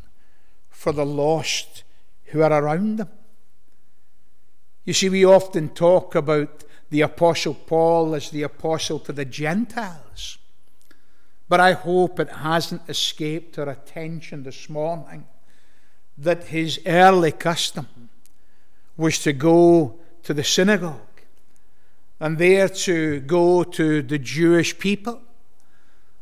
for 0.68 0.92
the 0.92 1.06
lost 1.06 1.84
who 2.26 2.42
are 2.42 2.52
around 2.52 2.96
them. 2.96 3.08
You 4.84 4.94
see, 4.94 5.08
we 5.08 5.24
often 5.24 5.68
talk 5.70 6.14
about 6.14 6.64
the 6.90 7.02
Apostle 7.02 7.54
Paul 7.54 8.14
as 8.14 8.30
the 8.30 8.42
apostle 8.42 8.98
to 9.00 9.12
the 9.12 9.24
Gentiles. 9.24 10.38
But 11.48 11.60
I 11.60 11.72
hope 11.72 12.20
it 12.20 12.30
hasn't 12.30 12.88
escaped 12.88 13.58
our 13.58 13.68
attention 13.68 14.42
this 14.42 14.68
morning 14.68 15.26
that 16.16 16.44
his 16.44 16.80
early 16.86 17.32
custom 17.32 18.08
was 18.96 19.18
to 19.20 19.32
go 19.32 19.98
to 20.22 20.34
the 20.34 20.44
synagogue 20.44 21.07
and 22.20 22.38
there 22.38 22.68
to 22.68 23.20
go 23.20 23.62
to 23.62 24.02
the 24.02 24.18
Jewish 24.18 24.78
people 24.78 25.22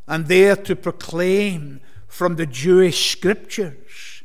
and 0.06 0.26
there 0.26 0.56
to 0.56 0.76
proclaim 0.76 1.80
from 2.06 2.36
the 2.36 2.46
Jewish 2.46 3.12
scriptures 3.12 4.22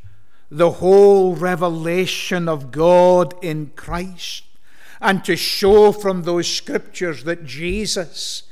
the 0.49 0.71
whole 0.71 1.35
revelation 1.35 2.49
of 2.49 2.71
God 2.71 3.33
in 3.41 3.71
Christ 3.75 4.43
and 4.99 5.23
to 5.25 5.35
show 5.35 5.91
from 5.91 6.23
those 6.23 6.47
scriptures 6.47 7.23
that 7.23 7.45
Jesus 7.45 8.43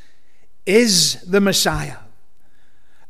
is 0.66 1.22
the 1.24 1.42
Messiah 1.42 1.98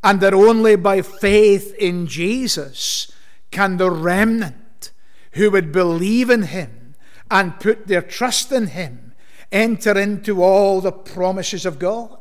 and 0.03 0.19
that 0.21 0.33
only 0.33 0.75
by 0.75 1.01
faith 1.01 1.73
in 1.75 2.07
Jesus 2.07 3.11
can 3.51 3.77
the 3.77 3.91
remnant 3.91 4.91
who 5.33 5.51
would 5.51 5.71
believe 5.71 6.29
in 6.29 6.43
him 6.43 6.95
and 7.29 7.59
put 7.59 7.87
their 7.87 8.01
trust 8.01 8.51
in 8.51 8.67
him 8.67 9.08
enter 9.51 9.97
into 9.97 10.43
all 10.43 10.81
the 10.81 10.91
promises 10.91 11.65
of 11.65 11.79
God? 11.79 12.17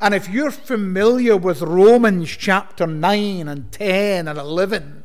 And 0.00 0.14
if 0.14 0.28
you're 0.28 0.50
familiar 0.50 1.36
with 1.36 1.62
Romans 1.62 2.30
chapter 2.30 2.86
9 2.86 3.48
and 3.48 3.70
10 3.70 4.28
and 4.28 4.38
11, 4.38 5.04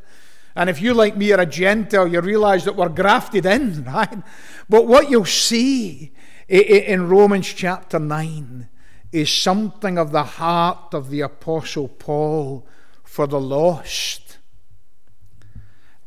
and 0.56 0.70
if 0.70 0.82
you, 0.82 0.94
like 0.96 1.16
me, 1.16 1.32
are 1.34 1.42
a 1.42 1.46
Gentile, 1.46 2.08
you 2.08 2.20
realize 2.20 2.66
that 2.66 2.76
we're 2.76 2.90
grafted 2.90 3.46
in, 3.46 3.84
right? 3.88 4.24
But 4.68 4.88
what 4.88 5.10
you'll 5.10 5.26
see 5.26 6.14
in 6.48 7.08
Romans 7.08 7.48
chapter 7.48 8.00
9 8.00 8.70
is 9.12 9.32
something 9.32 9.98
of 9.98 10.12
the 10.12 10.24
heart 10.24 10.94
of 10.94 11.10
the 11.10 11.22
Apostle 11.22 11.88
Paul 11.88 12.68
for 13.04 13.28
the 13.28 13.40
lost 13.40 14.28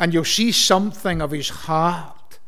and 0.01 0.15
you'll 0.15 0.25
see 0.25 0.51
something 0.51 1.21
of 1.21 1.31
his 1.31 1.51
heart 1.51 2.39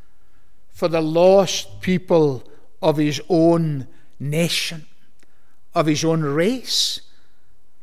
for 0.71 0.88
the 0.88 1.03
lost 1.03 1.83
people 1.83 2.42
of 2.83 2.97
his 2.97 3.21
own 3.29 3.87
nation, 4.18 4.87
of 5.75 5.87
his 5.87 6.05
own 6.05 6.23
race. 6.23 7.01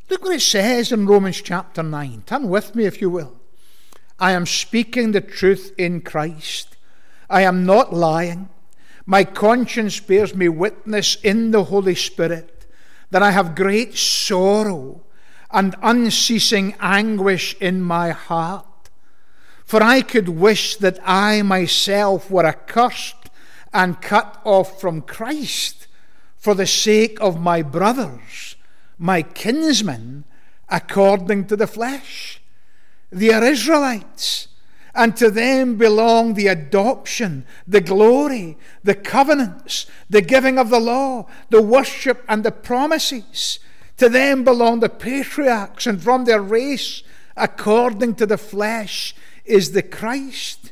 Look 0.10 0.24
what 0.24 0.36
it 0.36 0.42
says 0.42 0.92
in 0.92 1.08
Romans 1.08 1.42
chapter 1.42 1.82
9. 1.82 2.24
Turn 2.26 2.50
with 2.50 2.76
me, 2.76 2.86
if 2.86 3.02
you 3.02 3.10
will. 3.10 3.38
I 4.20 4.34
am 4.34 4.46
speaking 4.46 5.12
the 5.12 5.22
truth 5.22 5.74
in 5.78 6.02
Christ. 6.02 6.76
I 7.30 7.42
am 7.44 7.66
not 7.66 7.94
lying. 7.94 8.50
My 9.06 9.24
conscience 9.24 10.00
bears 10.00 10.36
me 10.36 10.50
witness 10.50 11.16
in 11.24 11.52
the 11.52 11.66
Holy 11.66 11.96
Spirit 11.96 12.66
that 13.12 13.24
I 13.24 13.32
have 13.32 13.56
great 13.56 13.98
sorrow 13.98 15.02
and 15.52 15.76
unceasing 15.82 16.76
anguish 16.80 17.56
in 17.60 17.82
my 17.82 18.12
heart. 18.12 18.66
For 19.66 19.82
I 19.82 20.02
could 20.02 20.30
wish 20.30 20.76
that 20.78 21.00
I 21.04 21.42
myself 21.42 22.30
were 22.30 22.46
accursed 22.46 23.19
and 23.74 24.02
cut 24.02 24.40
off 24.44 24.80
from 24.80 25.02
Christ 25.02 25.88
for 26.38 26.56
the 26.56 26.68
sake 26.68 27.18
of 27.22 27.40
my 27.40 27.62
brothers, 27.62 28.56
my 28.98 29.22
kinsmen, 29.22 30.24
according 30.70 31.46
to 31.48 31.56
the 31.56 31.68
flesh. 31.68 32.42
They 33.12 33.32
are 33.32 33.44
Israelites, 33.44 34.48
and 34.96 35.16
to 35.18 35.30
them 35.30 35.78
belong 35.78 36.34
the 36.34 36.48
adoption, 36.48 37.46
the 37.68 37.82
glory, 37.82 38.58
the 38.84 38.96
covenants, 38.96 39.86
the 40.10 40.22
giving 40.22 40.58
of 40.58 40.70
the 40.70 40.80
law, 40.80 41.28
the 41.50 41.62
worship, 41.62 42.24
and 42.28 42.44
the 42.44 42.52
promises. 42.52 43.60
To 43.98 44.10
them 44.10 44.44
belong 44.44 44.80
the 44.80 44.90
patriarchs, 44.90 45.86
and 45.86 46.02
from 46.02 46.26
their 46.26 46.42
race, 46.42 47.04
according 47.36 48.16
to 48.16 48.26
the 48.26 48.38
flesh, 48.38 49.16
is 49.46 49.72
the 49.72 49.84
Christ, 49.84 50.72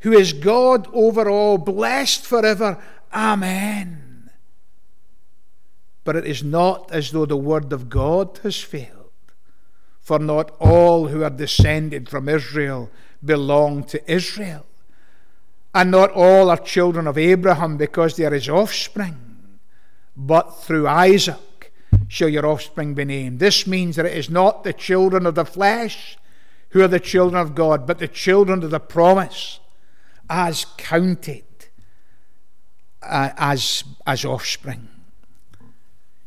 who 0.00 0.12
is 0.12 0.32
God 0.32 0.88
over 0.92 1.28
all, 1.28 1.58
blessed 1.58 2.24
forever. 2.24 2.78
Amen. 3.12 4.30
But 6.04 6.16
it 6.16 6.26
is 6.26 6.42
not 6.42 6.90
as 6.92 7.10
though 7.10 7.26
the 7.26 7.36
word 7.36 7.72
of 7.72 7.88
God 7.88 8.38
has 8.42 8.56
failed. 8.56 9.12
For 10.00 10.18
not 10.18 10.56
all 10.58 11.08
who 11.08 11.22
are 11.22 11.30
descended 11.30 12.08
from 12.08 12.28
Israel 12.28 12.90
belong 13.22 13.84
to 13.84 14.10
Israel. 14.10 14.64
And 15.74 15.90
not 15.90 16.10
all 16.12 16.48
are 16.48 16.56
children 16.56 17.06
of 17.06 17.18
Abraham 17.18 17.76
because 17.76 18.16
they 18.16 18.24
are 18.24 18.32
his 18.32 18.48
offspring. 18.48 19.16
But 20.16 20.62
through 20.62 20.88
Isaac 20.88 21.72
shall 22.08 22.28
your 22.28 22.46
offspring 22.46 22.94
be 22.94 23.04
named. 23.04 23.38
This 23.38 23.66
means 23.66 23.96
that 23.96 24.06
it 24.06 24.16
is 24.16 24.30
not 24.30 24.64
the 24.64 24.72
children 24.72 25.26
of 25.26 25.34
the 25.34 25.44
flesh 25.44 26.16
who 26.70 26.82
are 26.82 26.88
the 26.88 27.00
children 27.00 27.40
of 27.40 27.54
God, 27.54 27.86
but 27.86 27.98
the 27.98 28.08
children 28.08 28.62
of 28.62 28.70
the 28.70 28.80
promise, 28.80 29.60
as 30.28 30.66
counted 30.76 31.44
uh, 33.02 33.30
as, 33.36 33.84
as 34.06 34.24
offspring. 34.24 34.88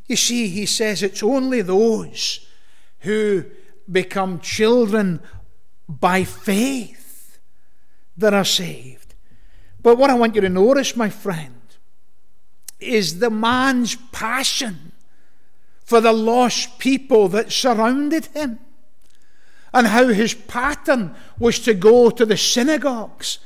You 0.08 0.16
see, 0.16 0.48
he 0.48 0.66
says 0.66 1.04
it's 1.04 1.24
only 1.24 1.62
those 1.62 2.46
who 3.00 3.46
become 3.90 4.40
children 4.40 5.22
by 5.88 6.24
faith 6.24 7.40
that 8.18 8.34
are 8.34 8.46
saved. 8.46 9.16
But 9.82 9.98
what 9.98 10.10
I 10.10 10.16
want 10.16 10.36
you 10.36 10.42
to 10.42 10.50
notice, 10.50 10.96
my 10.96 11.10
friend, 11.10 11.56
is 12.80 13.20
the 13.20 13.30
man's 13.30 13.96
passion 14.12 14.92
for 15.84 16.02
the 16.02 16.14
lost 16.14 16.80
people 16.80 17.28
that 17.30 17.52
surrounded 17.52 18.28
him. 18.28 18.60
and 19.74 19.88
how 19.88 20.08
his 20.08 20.34
pattern 20.34 21.16
was 21.40 21.60
to 21.60 21.74
go 21.74 22.10
to 22.10 22.26
the 22.26 22.38
synagogues 22.38 23.40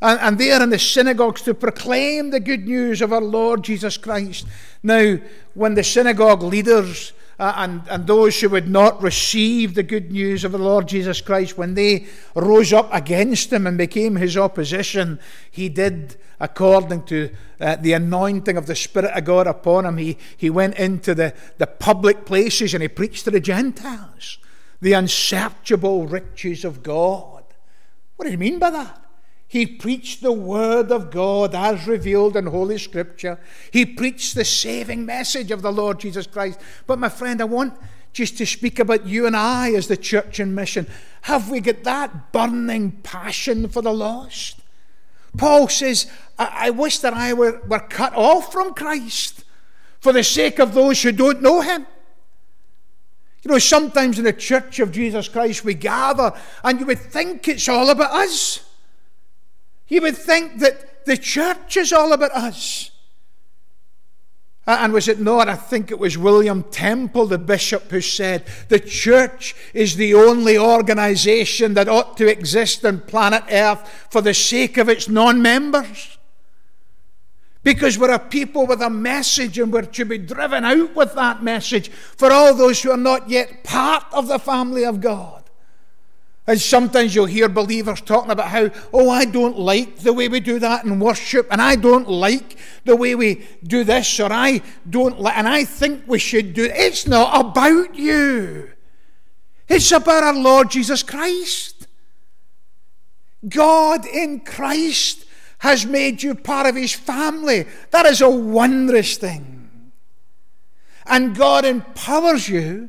and, 0.00 0.18
and 0.20 0.38
there 0.38 0.62
in 0.62 0.70
the 0.70 0.78
synagogues 0.78 1.42
to 1.42 1.54
proclaim 1.54 2.30
the 2.30 2.40
good 2.40 2.66
news 2.66 3.02
of 3.02 3.12
our 3.12 3.20
Lord 3.20 3.62
Jesus 3.62 3.96
Christ. 3.96 4.46
Now, 4.82 5.18
when 5.54 5.74
the 5.74 5.84
synagogue 5.84 6.42
leaders 6.42 7.12
uh, 7.38 7.54
and, 7.56 7.82
and 7.88 8.06
those 8.06 8.40
who 8.40 8.48
would 8.50 8.68
not 8.68 9.02
receive 9.02 9.74
the 9.74 9.82
good 9.82 10.10
news 10.10 10.44
of 10.44 10.52
the 10.52 10.58
Lord 10.58 10.88
Jesus 10.88 11.20
Christ, 11.20 11.58
when 11.58 11.74
they 11.74 12.06
rose 12.34 12.72
up 12.72 12.92
against 12.92 13.52
him 13.52 13.66
and 13.66 13.76
became 13.76 14.16
his 14.16 14.36
opposition, 14.36 15.18
he 15.50 15.68
did 15.68 16.16
according 16.38 17.02
to 17.04 17.30
uh, 17.60 17.76
the 17.76 17.92
anointing 17.92 18.56
of 18.56 18.66
the 18.66 18.74
Spirit 18.74 19.10
of 19.10 19.24
God 19.24 19.46
upon 19.46 19.84
him. 19.84 19.98
He, 19.98 20.16
he 20.36 20.48
went 20.48 20.76
into 20.76 21.14
the, 21.14 21.34
the 21.58 21.66
public 21.66 22.24
places 22.24 22.72
and 22.72 22.82
he 22.82 22.88
preached 22.88 23.24
to 23.24 23.30
the 23.30 23.40
Gentiles 23.40 24.38
the 24.80 24.94
unsearchable 24.94 26.06
riches 26.06 26.64
of 26.64 26.82
God. 26.82 27.44
What 28.16 28.24
do 28.24 28.30
you 28.30 28.38
mean 28.38 28.58
by 28.58 28.70
that? 28.70 29.09
He 29.50 29.66
preached 29.66 30.22
the 30.22 30.30
Word 30.30 30.92
of 30.92 31.10
God 31.10 31.56
as 31.56 31.88
revealed 31.88 32.36
in 32.36 32.46
Holy 32.46 32.78
Scripture. 32.78 33.36
He 33.72 33.84
preached 33.84 34.36
the 34.36 34.44
saving 34.44 35.04
message 35.04 35.50
of 35.50 35.60
the 35.60 35.72
Lord 35.72 35.98
Jesus 35.98 36.28
Christ. 36.28 36.60
But, 36.86 37.00
my 37.00 37.08
friend, 37.08 37.40
I 37.40 37.46
want 37.46 37.76
just 38.12 38.38
to 38.38 38.46
speak 38.46 38.78
about 38.78 39.06
you 39.06 39.26
and 39.26 39.36
I 39.36 39.72
as 39.72 39.88
the 39.88 39.96
church 39.96 40.38
in 40.38 40.54
mission. 40.54 40.86
Have 41.22 41.50
we 41.50 41.58
got 41.58 41.82
that 41.82 42.30
burning 42.30 42.92
passion 43.02 43.68
for 43.68 43.82
the 43.82 43.92
lost? 43.92 44.60
Paul 45.36 45.66
says, 45.66 46.08
I, 46.38 46.66
I 46.66 46.70
wish 46.70 47.00
that 47.00 47.12
I 47.12 47.32
were, 47.32 47.60
were 47.66 47.80
cut 47.80 48.14
off 48.14 48.52
from 48.52 48.72
Christ 48.72 49.42
for 49.98 50.12
the 50.12 50.22
sake 50.22 50.60
of 50.60 50.74
those 50.74 51.02
who 51.02 51.10
don't 51.10 51.42
know 51.42 51.60
Him. 51.60 51.88
You 53.42 53.50
know, 53.50 53.58
sometimes 53.58 54.16
in 54.16 54.24
the 54.24 54.32
church 54.32 54.78
of 54.78 54.92
Jesus 54.92 55.28
Christ 55.28 55.64
we 55.64 55.74
gather 55.74 56.38
and 56.62 56.78
you 56.78 56.86
would 56.86 57.00
think 57.00 57.48
it's 57.48 57.68
all 57.68 57.90
about 57.90 58.12
us. 58.12 58.69
You 59.90 60.00
would 60.02 60.16
think 60.16 60.60
that 60.60 61.04
the 61.04 61.16
church 61.18 61.76
is 61.76 61.92
all 61.92 62.14
about 62.14 62.30
us. 62.30 62.90
And 64.66 64.92
was 64.92 65.08
it 65.08 65.18
not? 65.18 65.48
I 65.48 65.56
think 65.56 65.90
it 65.90 65.98
was 65.98 66.16
William 66.16 66.62
Temple, 66.62 67.26
the 67.26 67.38
bishop, 67.38 67.90
who 67.90 68.00
said 68.00 68.46
the 68.68 68.78
church 68.78 69.56
is 69.74 69.96
the 69.96 70.14
only 70.14 70.56
organization 70.56 71.74
that 71.74 71.88
ought 71.88 72.16
to 72.18 72.30
exist 72.30 72.84
on 72.84 73.00
planet 73.00 73.42
Earth 73.50 74.06
for 74.10 74.20
the 74.20 74.34
sake 74.34 74.76
of 74.76 74.88
its 74.88 75.08
non 75.08 75.42
members. 75.42 76.18
Because 77.62 77.98
we're 77.98 78.12
a 78.12 78.18
people 78.18 78.66
with 78.66 78.80
a 78.80 78.88
message 78.88 79.58
and 79.58 79.72
we're 79.72 79.82
to 79.82 80.04
be 80.04 80.18
driven 80.18 80.64
out 80.64 80.94
with 80.94 81.14
that 81.14 81.42
message 81.42 81.88
for 81.90 82.32
all 82.32 82.54
those 82.54 82.82
who 82.82 82.90
are 82.90 82.96
not 82.96 83.28
yet 83.28 83.64
part 83.64 84.04
of 84.12 84.28
the 84.28 84.38
family 84.38 84.84
of 84.84 85.00
God. 85.00 85.39
And 86.50 86.60
sometimes 86.60 87.14
you'll 87.14 87.26
hear 87.26 87.48
believers 87.48 88.00
talking 88.00 88.32
about 88.32 88.48
how, 88.48 88.70
oh, 88.92 89.08
I 89.08 89.24
don't 89.24 89.56
like 89.56 89.98
the 89.98 90.12
way 90.12 90.26
we 90.26 90.40
do 90.40 90.58
that 90.58 90.84
in 90.84 90.98
worship, 90.98 91.46
and 91.48 91.62
I 91.62 91.76
don't 91.76 92.08
like 92.08 92.58
the 92.84 92.96
way 92.96 93.14
we 93.14 93.46
do 93.62 93.84
this, 93.84 94.18
or 94.18 94.32
I 94.32 94.60
don't 94.88 95.20
like, 95.20 95.38
and 95.38 95.46
I 95.48 95.62
think 95.62 96.02
we 96.08 96.18
should 96.18 96.52
do 96.52 96.64
it. 96.64 96.72
It's 96.74 97.06
not 97.06 97.40
about 97.40 97.94
you, 97.94 98.68
it's 99.68 99.92
about 99.92 100.24
our 100.24 100.34
Lord 100.34 100.72
Jesus 100.72 101.04
Christ. 101.04 101.86
God 103.48 104.04
in 104.04 104.40
Christ 104.40 105.26
has 105.58 105.86
made 105.86 106.20
you 106.20 106.34
part 106.34 106.66
of 106.66 106.74
his 106.74 106.92
family. 106.92 107.64
That 107.92 108.06
is 108.06 108.22
a 108.22 108.28
wondrous 108.28 109.16
thing. 109.16 109.92
And 111.06 111.36
God 111.36 111.64
empowers 111.64 112.48
you 112.48 112.88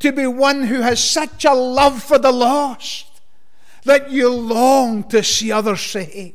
to 0.00 0.12
be 0.12 0.26
one 0.26 0.64
who 0.64 0.80
has 0.80 1.02
such 1.02 1.44
a 1.44 1.54
love 1.54 2.02
for 2.02 2.18
the 2.18 2.32
lost 2.32 3.20
that 3.84 4.10
you 4.10 4.28
long 4.28 5.04
to 5.04 5.22
see 5.22 5.52
others 5.52 5.80
saved. 5.80 6.34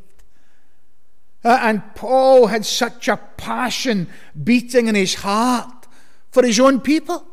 Uh, 1.44 1.58
and 1.62 1.96
Paul 1.96 2.48
had 2.48 2.66
such 2.66 3.08
a 3.08 3.18
passion 3.18 4.08
beating 4.42 4.88
in 4.88 4.96
his 4.96 5.16
heart 5.16 5.88
for 6.32 6.44
his 6.46 6.60
own 6.60 6.80
people. 6.80 7.28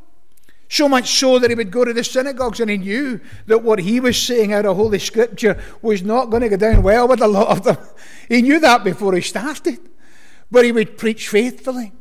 So 0.70 0.88
much 0.88 1.18
so 1.18 1.38
that 1.38 1.50
he 1.50 1.54
would 1.54 1.70
go 1.70 1.84
to 1.84 1.94
the 1.94 2.04
synagogues 2.04 2.60
and 2.60 2.70
he 2.70 2.76
knew 2.76 3.20
that 3.46 3.62
what 3.62 3.78
he 3.78 4.00
was 4.00 4.20
saying 4.20 4.52
out 4.52 4.66
of 4.66 4.76
Holy 4.76 4.98
Scripture 4.98 5.62
was 5.80 6.02
not 6.02 6.26
going 6.26 6.42
to 6.42 6.50
go 6.50 6.56
down 6.56 6.82
well 6.82 7.08
with 7.08 7.22
a 7.22 7.28
lot 7.28 7.48
of 7.48 7.64
them. 7.64 7.78
He 8.28 8.42
knew 8.42 8.60
that 8.60 8.84
before 8.84 9.14
he 9.14 9.22
started. 9.22 9.78
But 10.50 10.66
he 10.66 10.72
would 10.72 10.98
preach 10.98 11.30
faithfully. 11.30 11.92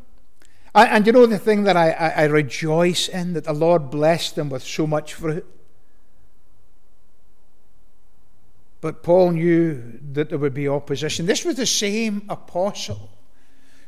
And, 0.74 0.90
and 0.90 1.08
you 1.08 1.14
know 1.14 1.26
the 1.26 1.40
thing 1.40 1.64
that 1.64 1.78
I, 1.78 1.92
I, 1.92 2.10
I 2.10 2.24
rejoice 2.26 3.08
in, 3.08 3.34
that 3.34 3.46
the 3.46 3.54
Lord 3.54 3.90
blessed 3.90 4.36
them 4.36 4.50
with 4.50 4.64
so 4.64 4.88
much 4.88 5.14
fruit. 5.14 5.46
But 8.80 9.04
Paul 9.04 9.32
knew 9.32 10.00
that 10.14 10.30
there 10.30 10.38
would 10.38 10.54
be 10.54 10.68
opposition. 10.68 11.26
This 11.26 11.44
was 11.44 11.56
the 11.56 11.66
same 11.66 12.24
apostle 12.30 13.10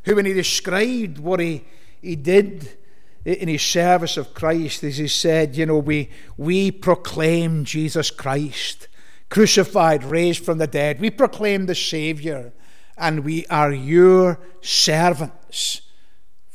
who, 0.03 0.15
when 0.15 0.25
he 0.25 0.33
described 0.33 1.19
what 1.19 1.39
he, 1.39 1.63
he 2.01 2.15
did 2.15 2.77
in 3.23 3.47
his 3.47 3.61
service 3.61 4.17
of 4.17 4.33
Christ, 4.33 4.83
as 4.83 4.97
he 4.97 5.07
said, 5.07 5.55
you 5.55 5.65
know, 5.65 5.77
we, 5.77 6.09
we 6.37 6.71
proclaim 6.71 7.65
Jesus 7.65 8.09
Christ, 8.09 8.87
crucified, 9.29 10.03
raised 10.03 10.43
from 10.43 10.57
the 10.57 10.67
dead. 10.67 10.99
We 10.99 11.11
proclaim 11.11 11.65
the 11.65 11.75
Saviour, 11.75 12.51
and 12.97 13.23
we 13.23 13.45
are 13.47 13.71
your 13.71 14.39
servants 14.61 15.81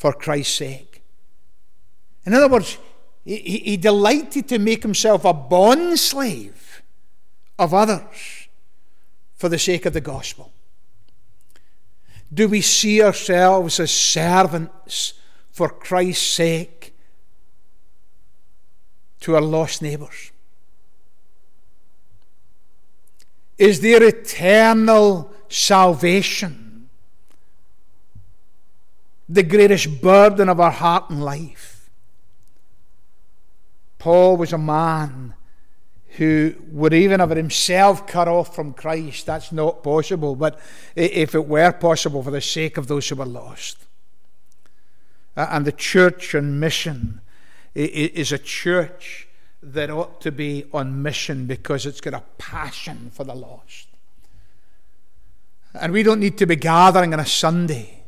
for 0.05 0.12
Christ's 0.12 0.57
sake. 0.57 1.03
In 2.27 2.35
other 2.35 2.47
words, 2.47 2.77
he, 3.25 3.38
he 3.38 3.77
delighted 3.79 4.47
to 4.49 4.59
make 4.59 4.83
himself 4.83 5.25
a 5.25 5.33
bond 5.33 5.99
slave 5.99 6.83
of 7.59 7.73
others 7.73 8.49
for 9.35 9.49
the 9.49 9.59
sake 9.59 9.87
of 9.87 9.95
the 9.95 10.03
gospel. 10.03 10.53
Do 12.35 12.49
we 12.49 12.61
see 12.61 13.03
ourselves 13.03 13.81
as 13.81 13.90
servants 13.90 15.14
for 15.51 15.71
Christ's 15.71 16.27
sake 16.27 16.95
to 19.21 19.37
our 19.37 19.40
lost 19.40 19.81
neighbours? 19.81 20.33
Is 23.57 23.81
their 23.81 24.03
eternal 24.03 25.33
salvation 25.49 26.63
the 29.29 29.43
greatest 29.43 30.01
burden 30.03 30.49
of 30.49 30.61
our 30.61 30.71
heart 30.71 31.11
and 31.11 31.23
life. 31.23 31.91
Paul 33.99 34.37
was 34.37 34.53
a 34.53 34.59
man 34.59 35.35
who 36.17 36.55
would 36.71 36.95
even 36.95 37.21
have 37.21 37.31
himself 37.31 38.07
cut 38.07 38.29
off 38.29 38.55
from 38.55 38.73
Christ. 38.73 39.27
That's 39.27 39.51
not 39.51 39.83
possible, 39.83 40.37
but 40.37 40.61
if 40.95 41.35
it 41.35 41.49
were 41.49 41.73
possible 41.73 42.23
for 42.23 42.31
the 42.31 42.41
sake 42.41 42.77
of 42.77 42.87
those 42.87 43.09
who 43.09 43.17
were 43.17 43.25
lost. 43.25 43.79
And 45.37 45.65
the 45.65 45.73
church 45.73 46.35
and 46.35 46.61
mission 46.61 47.21
is 47.75 48.31
a 48.31 48.39
church 48.39 49.27
that 49.63 49.91
ought 49.91 50.21
to 50.21 50.31
be 50.31 50.67
on 50.73 51.03
mission 51.03 51.47
because 51.47 51.87
it's 51.87 52.01
got 52.01 52.15
a 52.15 52.23
passion 52.39 53.11
for 53.13 53.25
the 53.25 53.35
lost. 53.35 53.89
And 55.73 55.93
we 55.93 56.05
don't 56.05 56.21
need 56.21 56.39
to 56.39 56.47
be 56.47 56.55
gathering 56.55 57.13
on 57.13 57.19
a 57.19 57.27
Sunday 57.27 58.04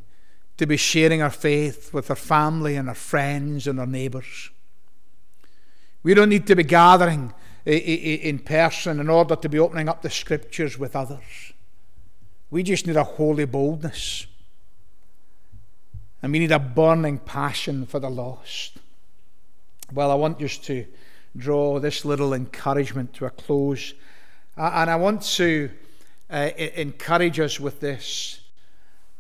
to 0.57 0.67
be 0.67 0.77
sharing 0.77 1.23
our 1.23 1.31
faith 1.31 1.93
with 1.93 2.09
our 2.11 2.17
family 2.17 2.77
and 2.77 2.89
our 2.89 2.95
friends 2.95 3.67
and 3.67 3.79
our 3.79 3.87
neighbours. 3.87 4.51
We 6.03 6.15
don't 6.15 6.29
need 6.29 6.47
to 6.47 6.57
be 6.57 6.63
gathering 6.63 7.35
in 7.65 8.39
person 8.39 9.01
in 9.01 9.11
order 9.11 9.37
to 9.37 9.49
be 9.49 9.59
opening 9.59 9.89
up 9.89 10.03
the 10.03 10.11
scriptures 10.11 10.79
with 10.79 10.95
others. 10.95 11.53
We 12.51 12.63
just 12.63 12.87
need 12.87 12.97
a 12.97 13.05
holy 13.05 13.45
boldness. 13.45 14.27
And 16.23 16.33
we 16.33 16.39
need 16.39 16.53
a 16.53 16.59
burning 16.59 17.19
passion 17.19 17.87
for 17.87 17.99
the 17.99 18.09
lost. 18.09 18.79
Well, 19.93 20.11
I 20.11 20.15
want 20.15 20.39
just 20.39 20.65
to 20.65 20.87
draw 21.37 21.79
this 21.79 22.05
little 22.05 22.33
encouragement 22.33 23.13
to 23.15 23.27
a 23.27 23.31
close. 23.31 23.93
And 24.57 24.89
I 24.89 24.97
want 24.97 25.23
to 25.23 25.71
uh, 26.31 26.51
encourage 26.57 27.39
us 27.39 27.61
with 27.61 27.81
this 27.81 28.41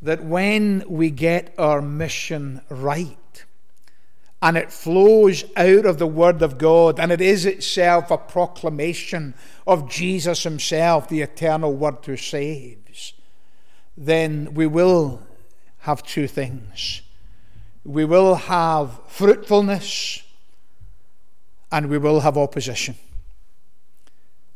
that 0.02 0.24
when 0.24 0.84
we 0.88 1.10
get 1.10 1.54
our 1.58 1.80
mission 1.80 2.60
right, 2.68 3.44
and 4.42 4.56
it 4.56 4.70
flows 4.70 5.44
out 5.56 5.86
of 5.86 5.98
the 5.98 6.06
Word 6.06 6.42
of 6.42 6.58
God, 6.58 7.00
and 7.00 7.10
it 7.10 7.20
is 7.20 7.46
itself 7.46 8.10
a 8.10 8.18
proclamation 8.18 9.34
of 9.66 9.90
Jesus 9.90 10.42
Himself, 10.42 11.08
the 11.08 11.22
eternal 11.22 11.72
Word 11.72 12.04
who 12.04 12.16
saves, 12.16 13.14
then 13.96 14.52
we 14.54 14.66
will 14.66 15.22
have 15.80 16.02
two 16.02 16.28
things. 16.28 17.02
We 17.84 18.04
will 18.04 18.34
have 18.34 19.00
fruitfulness, 19.06 20.22
and 21.72 21.88
we 21.88 21.98
will 21.98 22.20
have 22.20 22.36
opposition. 22.36 22.96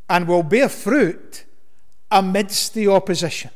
And 0.09 0.29
we'll 0.29 0.43
bear 0.43 0.69
fruit 0.69 1.45
amidst 2.11 2.75
the 2.75 2.89
opposition. 2.89 3.51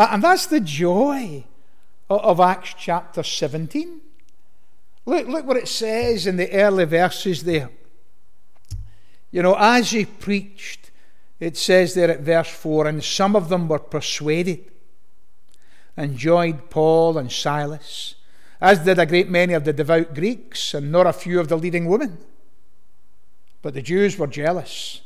Uh, 0.00 0.08
and 0.12 0.24
that's 0.24 0.46
the 0.46 0.60
joy 0.60 1.44
of 2.08 2.40
Acts 2.40 2.74
chapter 2.78 3.22
17. 3.22 4.00
Look, 5.04 5.28
look 5.28 5.44
what 5.44 5.58
it 5.58 5.68
says 5.68 6.26
in 6.26 6.38
the 6.38 6.50
early 6.52 6.86
verses 6.86 7.44
there. 7.44 7.68
You 9.30 9.42
know, 9.42 9.56
as 9.58 9.90
he 9.90 10.06
preached, 10.06 10.90
it 11.38 11.58
says 11.58 11.92
there 11.92 12.10
at 12.10 12.20
verse 12.20 12.48
4 12.48 12.86
and 12.86 13.04
some 13.04 13.36
of 13.36 13.50
them 13.50 13.68
were 13.68 13.78
persuaded 13.78 14.70
and 15.98 16.16
joined 16.16 16.70
Paul 16.70 17.18
and 17.18 17.30
Silas, 17.30 18.14
as 18.58 18.78
did 18.78 18.98
a 18.98 19.04
great 19.04 19.28
many 19.28 19.52
of 19.52 19.64
the 19.64 19.74
devout 19.74 20.14
Greeks 20.14 20.72
and 20.72 20.90
not 20.90 21.06
a 21.06 21.12
few 21.12 21.38
of 21.38 21.48
the 21.48 21.58
leading 21.58 21.84
women. 21.84 22.16
But 23.60 23.74
the 23.74 23.82
Jews 23.82 24.16
were 24.16 24.28
jealous 24.28 25.02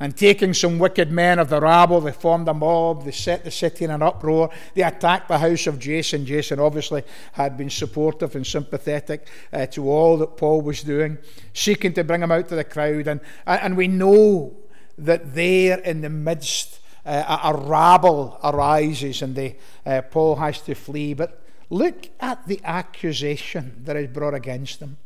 and 0.00 0.16
taking 0.16 0.54
some 0.54 0.78
wicked 0.78 1.12
men 1.12 1.38
of 1.38 1.50
the 1.50 1.60
rabble, 1.60 2.00
they 2.00 2.10
formed 2.10 2.48
a 2.48 2.54
mob, 2.54 3.04
they 3.04 3.10
set 3.10 3.44
the 3.44 3.50
city 3.50 3.84
in 3.84 3.90
an 3.90 4.00
uproar, 4.00 4.48
they 4.74 4.82
attacked 4.82 5.28
the 5.28 5.38
house 5.38 5.66
of 5.66 5.78
Jason. 5.78 6.24
Jason 6.24 6.58
obviously 6.58 7.04
had 7.32 7.58
been 7.58 7.68
supportive 7.68 8.34
and 8.34 8.46
sympathetic 8.46 9.28
uh, 9.52 9.66
to 9.66 9.90
all 9.90 10.16
that 10.16 10.38
Paul 10.38 10.62
was 10.62 10.82
doing, 10.82 11.18
seeking 11.52 11.92
to 11.92 12.02
bring 12.02 12.22
him 12.22 12.32
out 12.32 12.48
to 12.48 12.56
the 12.56 12.64
crowd. 12.64 13.08
And, 13.08 13.20
and 13.46 13.76
we 13.76 13.88
know 13.88 14.56
that 14.96 15.34
there 15.34 15.78
in 15.80 16.00
the 16.00 16.08
midst, 16.08 16.80
uh, 17.04 17.40
a, 17.44 17.54
rabble 17.54 18.38
arises 18.42 19.20
and 19.20 19.34
they, 19.34 19.58
uh, 19.84 20.00
Paul 20.00 20.36
has 20.36 20.62
to 20.62 20.74
flee. 20.74 21.12
But 21.12 21.42
look 21.68 22.08
at 22.20 22.46
the 22.46 22.60
accusation 22.64 23.82
that 23.84 23.96
is 23.96 24.08
brought 24.08 24.34
against 24.34 24.80
them. 24.80 24.96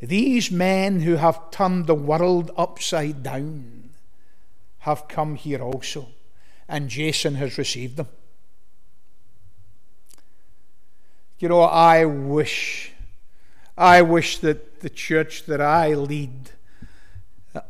These 0.00 0.50
men 0.50 1.00
who 1.00 1.14
have 1.14 1.52
turned 1.52 1.86
the 1.86 1.94
world 1.94 2.50
upside 2.56 3.22
down 3.22 3.85
have 4.86 5.08
come 5.08 5.34
here 5.34 5.60
also, 5.60 6.06
and 6.68 6.88
Jason 6.88 7.34
has 7.34 7.58
received 7.58 7.96
them. 7.96 8.06
You 11.40 11.48
know, 11.48 11.62
I 11.62 12.04
wish, 12.04 12.92
I 13.76 14.02
wish 14.02 14.38
that 14.38 14.80
the 14.80 14.88
church 14.88 15.46
that 15.46 15.60
I 15.60 15.94
lead 15.94 16.50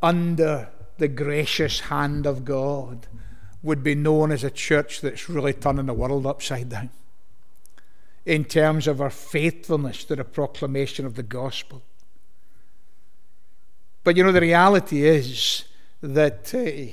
under 0.03 0.69
the 0.99 1.09
gracious 1.09 1.81
hand 1.81 2.27
of 2.27 2.45
God 2.45 3.07
would 3.63 3.83
be 3.83 3.95
known 3.95 4.31
as 4.31 4.45
a 4.45 4.51
church 4.51 5.01
that's 5.01 5.31
really 5.31 5.55
turning 5.55 5.87
the 5.87 5.95
world 5.95 6.27
upside 6.27 6.69
down 6.69 6.91
in 8.27 8.45
terms 8.45 8.87
of 8.87 9.01
our 9.01 9.09
faithfulness 9.09 10.05
to 10.05 10.17
the 10.17 10.25
proclamation 10.25 11.07
of 11.07 11.15
the 11.15 11.23
gospel. 11.23 11.83
But 14.05 14.19
you 14.19 14.23
know, 14.23 14.33
the 14.33 14.43
reality 14.43 15.07
is 15.07 15.65
that 16.03 16.55
uh, 16.55 16.93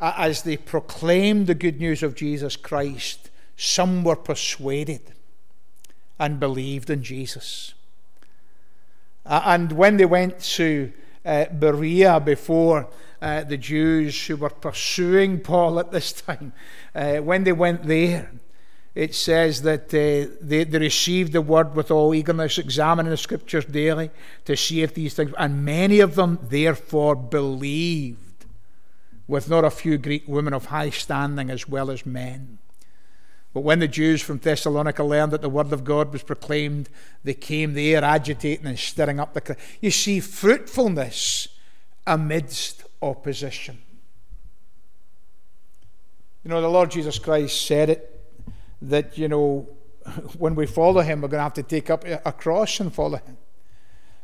as 0.00 0.42
they 0.42 0.56
proclaimed 0.56 1.46
the 1.46 1.54
good 1.54 1.80
news 1.80 2.02
of 2.02 2.14
Jesus 2.14 2.56
Christ, 2.56 3.30
some 3.56 4.04
were 4.04 4.16
persuaded 4.16 5.00
and 6.18 6.40
believed 6.40 6.90
in 6.90 7.02
Jesus. 7.02 7.74
and 9.24 9.72
when 9.72 9.96
they 9.96 10.04
went 10.04 10.38
to 10.40 10.92
uh, 11.24 11.46
Berea 11.46 12.20
before 12.20 12.88
uh, 13.20 13.42
the 13.44 13.56
Jews 13.56 14.26
who 14.26 14.36
were 14.36 14.50
pursuing 14.50 15.40
Paul 15.50 15.80
at 15.80 15.90
this 15.90 16.12
time, 16.12 16.52
uh, 16.94 17.16
when 17.16 17.44
they 17.44 17.52
went 17.52 17.84
there, 17.84 18.30
it 18.94 19.14
says 19.14 19.62
that 19.62 19.86
uh, 19.88 20.32
they, 20.40 20.64
they 20.64 20.78
received 20.78 21.32
the 21.32 21.42
word 21.42 21.74
with 21.74 21.90
all 21.90 22.14
eagerness, 22.14 22.56
examining 22.56 23.10
the 23.10 23.16
scriptures 23.16 23.66
daily 23.66 24.10
to 24.46 24.56
see 24.56 24.82
if 24.82 24.94
these 24.94 25.14
things, 25.14 25.32
and 25.36 25.64
many 25.64 26.00
of 26.00 26.14
them 26.14 26.38
therefore 26.42 27.14
believed 27.14 28.25
with 29.28 29.48
not 29.48 29.64
a 29.64 29.70
few 29.70 29.98
Greek 29.98 30.24
women 30.26 30.52
of 30.54 30.66
high 30.66 30.90
standing 30.90 31.50
as 31.50 31.68
well 31.68 31.90
as 31.90 32.06
men. 32.06 32.58
But 33.52 33.62
when 33.62 33.78
the 33.78 33.88
Jews 33.88 34.20
from 34.20 34.38
Thessalonica 34.38 35.02
learned 35.02 35.32
that 35.32 35.40
the 35.40 35.48
word 35.48 35.72
of 35.72 35.82
God 35.82 36.12
was 36.12 36.22
proclaimed, 36.22 36.90
they 37.24 37.34
came 37.34 37.72
there 37.72 38.04
agitating 38.04 38.66
and 38.66 38.78
stirring 38.78 39.18
up 39.18 39.32
the 39.32 39.40
crowd. 39.40 39.56
You 39.80 39.90
see, 39.90 40.20
fruitfulness 40.20 41.48
amidst 42.06 42.84
opposition. 43.00 43.78
You 46.44 46.50
know, 46.50 46.60
the 46.60 46.68
Lord 46.68 46.90
Jesus 46.90 47.18
Christ 47.18 47.66
said 47.66 47.90
it 47.90 48.24
that, 48.82 49.16
you 49.16 49.26
know, 49.26 49.68
when 50.38 50.54
we 50.54 50.66
follow 50.66 51.00
him, 51.00 51.22
we're 51.22 51.28
going 51.28 51.38
to 51.38 51.44
have 51.44 51.54
to 51.54 51.62
take 51.62 51.90
up 51.90 52.04
a 52.06 52.32
cross 52.32 52.78
and 52.78 52.94
follow 52.94 53.16
him. 53.16 53.36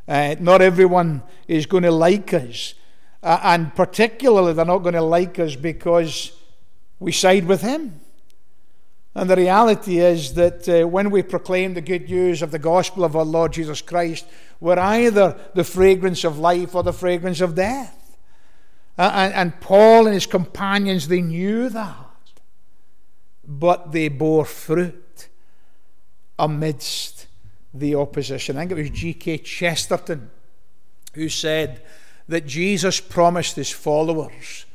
Uh, 0.07 0.35
not 0.39 0.61
everyone 0.61 1.23
is 1.47 1.65
going 1.65 1.83
to 1.83 1.91
like 1.91 2.33
us. 2.33 2.75
Uh, 3.23 3.39
and 3.41 3.73
particularly, 3.73 4.51
they're 4.51 4.65
not 4.65 4.79
going 4.79 4.93
to 4.93 5.01
like 5.01 5.39
us 5.39 5.55
because 5.55 6.33
we 6.99 7.11
side 7.11 7.45
with 7.45 7.61
him. 7.61 8.01
And 9.15 9.29
the 9.29 9.35
reality 9.35 9.99
is 9.99 10.33
that 10.33 10.67
uh, 10.67 10.87
when 10.87 11.09
we 11.09 11.23
proclaim 11.23 11.73
the 11.73 11.81
good 11.81 12.09
news 12.09 12.41
of 12.41 12.51
the 12.51 12.59
gospel 12.59 13.05
of 13.05 13.15
our 13.15 13.23
Lord 13.23 13.53
Jesus 13.53 13.81
Christ, 13.81 14.25
we're 14.59 14.79
either 14.79 15.37
the 15.53 15.63
fragrance 15.63 16.23
of 16.23 16.39
life 16.39 16.75
or 16.75 16.83
the 16.83 16.93
fragrance 16.93 17.39
of 17.39 17.55
death. 17.55 18.17
Uh, 18.97 19.11
and, 19.13 19.33
and 19.33 19.61
Paul 19.61 20.05
and 20.05 20.13
his 20.13 20.25
companions, 20.25 21.07
they 21.07 21.21
knew 21.21 21.69
that. 21.69 21.97
But 23.45 23.91
they 23.91 24.07
bore 24.09 24.45
fruit 24.45 25.29
amidst 26.37 27.27
the 27.73 27.95
opposition. 27.95 28.57
I 28.57 28.61
think 28.61 28.71
it 28.71 28.81
was 28.81 28.89
G.K. 28.89 29.39
Chesterton 29.39 30.29
who 31.13 31.29
said, 31.29 31.81
that 32.27 32.45
Jesus 32.45 32.99
promised 32.99 33.55
his 33.55 33.69
followers 33.71 34.65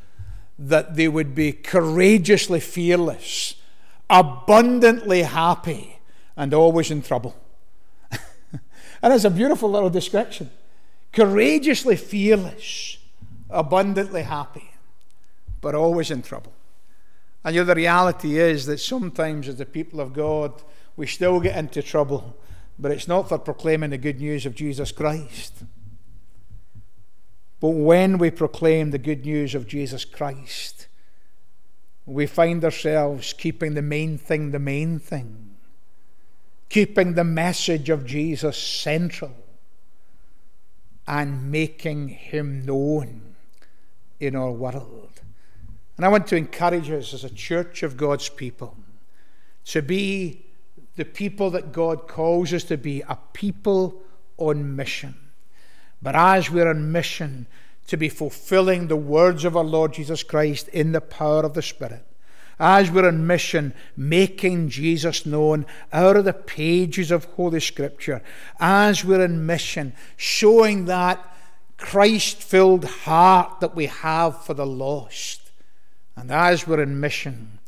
that 0.58 0.96
they 0.96 1.08
would 1.08 1.34
be 1.34 1.52
courageously 1.52 2.60
fearless, 2.60 3.54
abundantly 4.10 5.22
happy, 5.22 6.00
and 6.36 6.52
always 6.52 6.90
in 6.90 7.02
trouble. 7.02 7.36
and 8.10 9.12
it's 9.12 9.24
a 9.24 9.30
beautiful 9.30 9.70
little 9.70 9.90
description. 9.90 10.50
Courageously 11.12 11.96
fearless, 11.96 12.98
abundantly 13.50 14.22
happy, 14.22 14.70
but 15.60 15.74
always 15.74 16.10
in 16.10 16.22
trouble. 16.22 16.52
And 17.44 17.54
you 17.54 17.62
know, 17.62 17.66
the 17.66 17.74
reality 17.76 18.38
is 18.38 18.66
that 18.66 18.78
sometimes, 18.78 19.48
as 19.48 19.56
the 19.56 19.66
people 19.66 20.00
of 20.00 20.12
God, 20.12 20.60
we 20.96 21.06
still 21.06 21.40
get 21.40 21.56
into 21.56 21.82
trouble, 21.82 22.36
but 22.78 22.90
it's 22.90 23.08
not 23.08 23.28
for 23.28 23.38
proclaiming 23.38 23.90
the 23.90 23.98
good 23.98 24.20
news 24.20 24.44
of 24.44 24.54
Jesus 24.54 24.90
Christ. 24.90 25.54
But 27.60 27.70
when 27.70 28.18
we 28.18 28.30
proclaim 28.30 28.90
the 28.90 28.98
good 28.98 29.24
news 29.24 29.54
of 29.54 29.66
Jesus 29.66 30.04
Christ, 30.04 30.86
we 32.06 32.26
find 32.26 32.64
ourselves 32.64 33.32
keeping 33.32 33.74
the 33.74 33.82
main 33.82 34.16
thing 34.16 34.52
the 34.52 34.58
main 34.58 34.98
thing, 34.98 35.56
keeping 36.68 37.14
the 37.14 37.24
message 37.24 37.90
of 37.90 38.06
Jesus 38.06 38.56
central, 38.56 39.34
and 41.06 41.50
making 41.50 42.08
him 42.08 42.64
known 42.64 43.34
in 44.20 44.36
our 44.36 44.52
world. 44.52 45.20
And 45.96 46.06
I 46.06 46.08
want 46.08 46.28
to 46.28 46.36
encourage 46.36 46.90
us 46.90 47.12
as 47.12 47.24
a 47.24 47.30
church 47.30 47.82
of 47.82 47.96
God's 47.96 48.28
people 48.28 48.76
to 49.64 49.82
be 49.82 50.46
the 50.94 51.04
people 51.04 51.50
that 51.50 51.72
God 51.72 52.06
calls 52.06 52.52
us 52.52 52.64
to 52.64 52.76
be, 52.76 53.02
a 53.02 53.18
people 53.32 54.02
on 54.36 54.76
mission 54.76 55.27
but 56.00 56.14
as 56.14 56.50
we're 56.50 56.68
on 56.68 56.92
mission 56.92 57.46
to 57.88 57.96
be 57.96 58.08
fulfilling 58.08 58.88
the 58.88 58.96
words 58.96 59.44
of 59.44 59.56
our 59.56 59.64
Lord 59.64 59.94
Jesus 59.94 60.22
Christ 60.22 60.68
in 60.68 60.92
the 60.92 61.00
power 61.00 61.42
of 61.42 61.54
the 61.54 61.62
Spirit, 61.62 62.04
as 62.60 62.90
we're 62.90 63.06
on 63.06 63.26
mission 63.26 63.72
making 63.96 64.68
Jesus 64.68 65.24
known 65.24 65.64
out 65.92 66.16
of 66.16 66.24
the 66.24 66.32
pages 66.32 67.10
of 67.10 67.24
Holy 67.24 67.60
Scripture, 67.60 68.22
as 68.60 69.04
we're 69.04 69.22
on 69.22 69.46
mission 69.46 69.94
showing 70.16 70.84
that 70.86 71.24
Christ 71.76 72.42
filled 72.42 72.84
heart 72.84 73.60
that 73.60 73.76
we 73.76 73.86
have 73.86 74.44
for 74.44 74.54
the 74.54 74.66
lost, 74.66 75.50
and 76.16 76.30
as 76.30 76.66
we're 76.66 76.82
in 76.82 76.98
mission, 76.98 77.60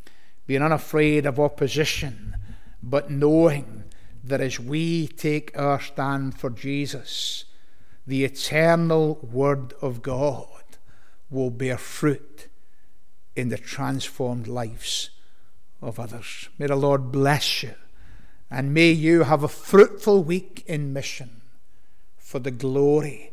being 0.46 0.62
unafraid 0.62 1.26
of 1.26 1.38
opposition, 1.38 2.34
but 2.82 3.10
knowing 3.10 3.84
that 4.24 4.40
as 4.40 4.58
we 4.58 5.06
take 5.06 5.56
our 5.56 5.80
stand 5.80 6.36
for 6.36 6.50
Jesus, 6.50 7.44
the 8.10 8.24
eternal 8.24 9.20
Word 9.22 9.72
of 9.80 10.02
God 10.02 10.64
will 11.30 11.50
bear 11.50 11.78
fruit 11.78 12.48
in 13.36 13.50
the 13.50 13.56
transformed 13.56 14.48
lives 14.48 15.10
of 15.80 16.00
others. 16.00 16.48
May 16.58 16.66
the 16.66 16.74
Lord 16.74 17.12
bless 17.12 17.62
you, 17.62 17.74
and 18.50 18.74
may 18.74 18.90
you 18.90 19.22
have 19.22 19.44
a 19.44 19.48
fruitful 19.48 20.24
week 20.24 20.64
in 20.66 20.92
mission 20.92 21.40
for 22.16 22.40
the 22.40 22.50
glory 22.50 23.30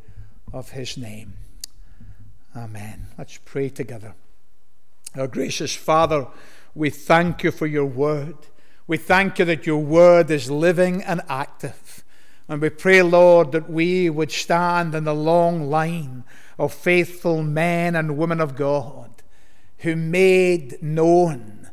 of 0.54 0.70
His 0.70 0.96
name. 0.96 1.34
Amen. 2.56 3.08
Let's 3.18 3.40
pray 3.44 3.70
together. 3.70 4.14
Our 5.16 5.28
gracious 5.28 5.76
Father, 5.76 6.28
we 6.76 6.92
thank 6.92 7.44
you 7.44 7.50
for 7.50 7.66
your 7.66 7.86
word. 7.86 8.36
We 8.86 8.98
thank 8.98 9.40
you 9.40 9.46
that 9.46 9.66
your 9.66 9.82
word 9.82 10.30
is 10.30 10.52
living 10.52 11.02
and 11.02 11.22
active. 11.28 12.04
And 12.48 12.62
we 12.62 12.70
pray, 12.70 13.02
Lord, 13.02 13.52
that 13.52 13.70
we 13.70 14.10
would 14.10 14.32
stand 14.32 14.96
in 14.96 15.04
the 15.04 15.14
long 15.14 15.70
line 15.70 16.24
of 16.58 16.74
faithful 16.74 17.44
men 17.44 17.96
and 17.96 18.18
women 18.18 18.40
of 18.40 18.56
God 18.56 19.12
who 19.80 19.96
made 19.96 20.82
known 20.82 21.70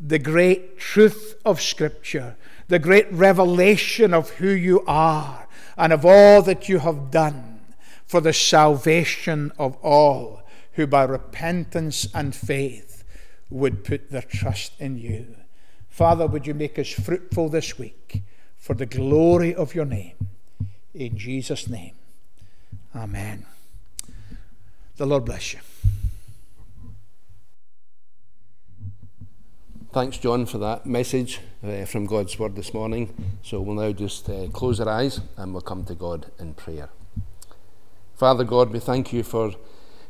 the 0.00 0.18
great 0.18 0.78
truth 0.78 1.36
of 1.44 1.60
Scripture, 1.60 2.36
the 2.68 2.78
great 2.78 3.10
revelation 3.12 4.14
of 4.14 4.30
who 4.30 4.48
you 4.48 4.82
are 4.86 5.46
and 5.76 5.92
of 5.92 6.04
all 6.04 6.42
that 6.42 6.68
you 6.68 6.78
have 6.80 7.10
done 7.10 7.60
for 8.06 8.20
the 8.20 8.32
salvation 8.32 9.52
of 9.58 9.76
all 9.76 10.42
who 10.72 10.86
by 10.86 11.04
repentance 11.04 12.08
and 12.14 12.34
faith 12.34 13.04
would 13.50 13.84
put 13.84 14.10
their 14.10 14.22
trust 14.22 14.72
in 14.80 14.96
you. 14.96 15.36
Father, 15.88 16.26
would 16.26 16.46
you 16.46 16.54
make 16.54 16.78
us 16.78 16.88
fruitful 16.88 17.48
this 17.48 17.78
week 17.78 18.22
for 18.64 18.72
the 18.72 18.86
glory 18.86 19.54
of 19.54 19.74
your 19.74 19.84
name? 19.84 20.14
In 20.94 21.18
Jesus' 21.18 21.68
name, 21.68 21.92
Amen. 22.96 23.44
The 24.96 25.04
Lord 25.04 25.26
bless 25.26 25.52
you. 25.52 25.60
Thanks, 29.92 30.16
John, 30.16 30.46
for 30.46 30.56
that 30.58 30.86
message 30.86 31.40
uh, 31.62 31.84
from 31.84 32.06
God's 32.06 32.38
Word 32.38 32.56
this 32.56 32.72
morning. 32.72 33.36
So 33.42 33.60
we'll 33.60 33.76
now 33.76 33.92
just 33.92 34.30
uh, 34.30 34.46
close 34.48 34.80
our 34.80 34.88
eyes 34.88 35.20
and 35.36 35.52
we'll 35.52 35.60
come 35.60 35.84
to 35.84 35.94
God 35.94 36.32
in 36.38 36.54
prayer. 36.54 36.88
Father 38.16 38.44
God, 38.44 38.70
we 38.70 38.78
thank 38.78 39.12
you 39.12 39.22
for 39.22 39.52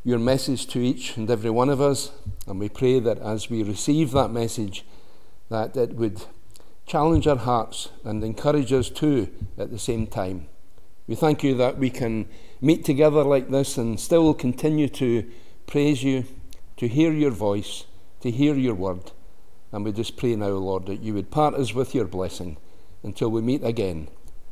your 0.04 0.20
message 0.20 0.68
to 0.68 0.78
each 0.78 1.16
and 1.16 1.28
every 1.28 1.50
one 1.50 1.70
of 1.70 1.80
us, 1.80 2.12
and 2.46 2.60
we 2.60 2.68
pray 2.68 3.00
that 3.00 3.18
as 3.18 3.50
we 3.50 3.64
receive 3.64 4.12
that 4.12 4.28
message, 4.28 4.84
that 5.48 5.76
it 5.76 5.96
would 5.96 6.22
challenge 6.86 7.26
our 7.26 7.36
hearts 7.36 7.90
and 8.04 8.22
encourage 8.22 8.72
us 8.72 8.90
too 8.90 9.28
at 9.58 9.70
the 9.70 9.78
same 9.78 10.06
time. 10.06 10.48
We 11.06 11.14
thank 11.14 11.42
you 11.42 11.54
that 11.56 11.78
we 11.78 11.90
can 11.90 12.26
meet 12.60 12.84
together 12.84 13.24
like 13.24 13.50
this 13.50 13.76
and 13.76 13.98
still 14.00 14.32
continue 14.34 14.88
to 14.88 15.30
praise 15.66 16.02
you, 16.02 16.24
to 16.76 16.88
hear 16.88 17.12
your 17.12 17.30
voice, 17.30 17.84
to 18.20 18.30
hear 18.30 18.54
your 18.54 18.74
word. 18.74 19.12
And 19.72 19.84
we 19.84 19.92
just 19.92 20.16
pray 20.16 20.36
now, 20.36 20.48
Lord, 20.48 20.86
that 20.86 21.02
you 21.02 21.14
would 21.14 21.30
part 21.30 21.54
us 21.54 21.74
with 21.74 21.94
your 21.94 22.06
blessing 22.06 22.56
until 23.02 23.30
we 23.30 23.42
meet 23.42 23.64
again. 23.64 24.08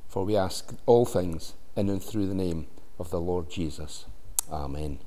For 0.08 0.24
we 0.24 0.36
ask 0.36 0.74
all 0.84 1.06
things 1.06 1.54
in 1.74 1.88
and 1.88 2.02
through 2.02 2.26
the 2.26 2.34
name 2.34 2.66
of 2.98 3.10
the 3.10 3.20
Lord 3.20 3.50
Jesus. 3.50 4.04
Amen. 4.50 4.98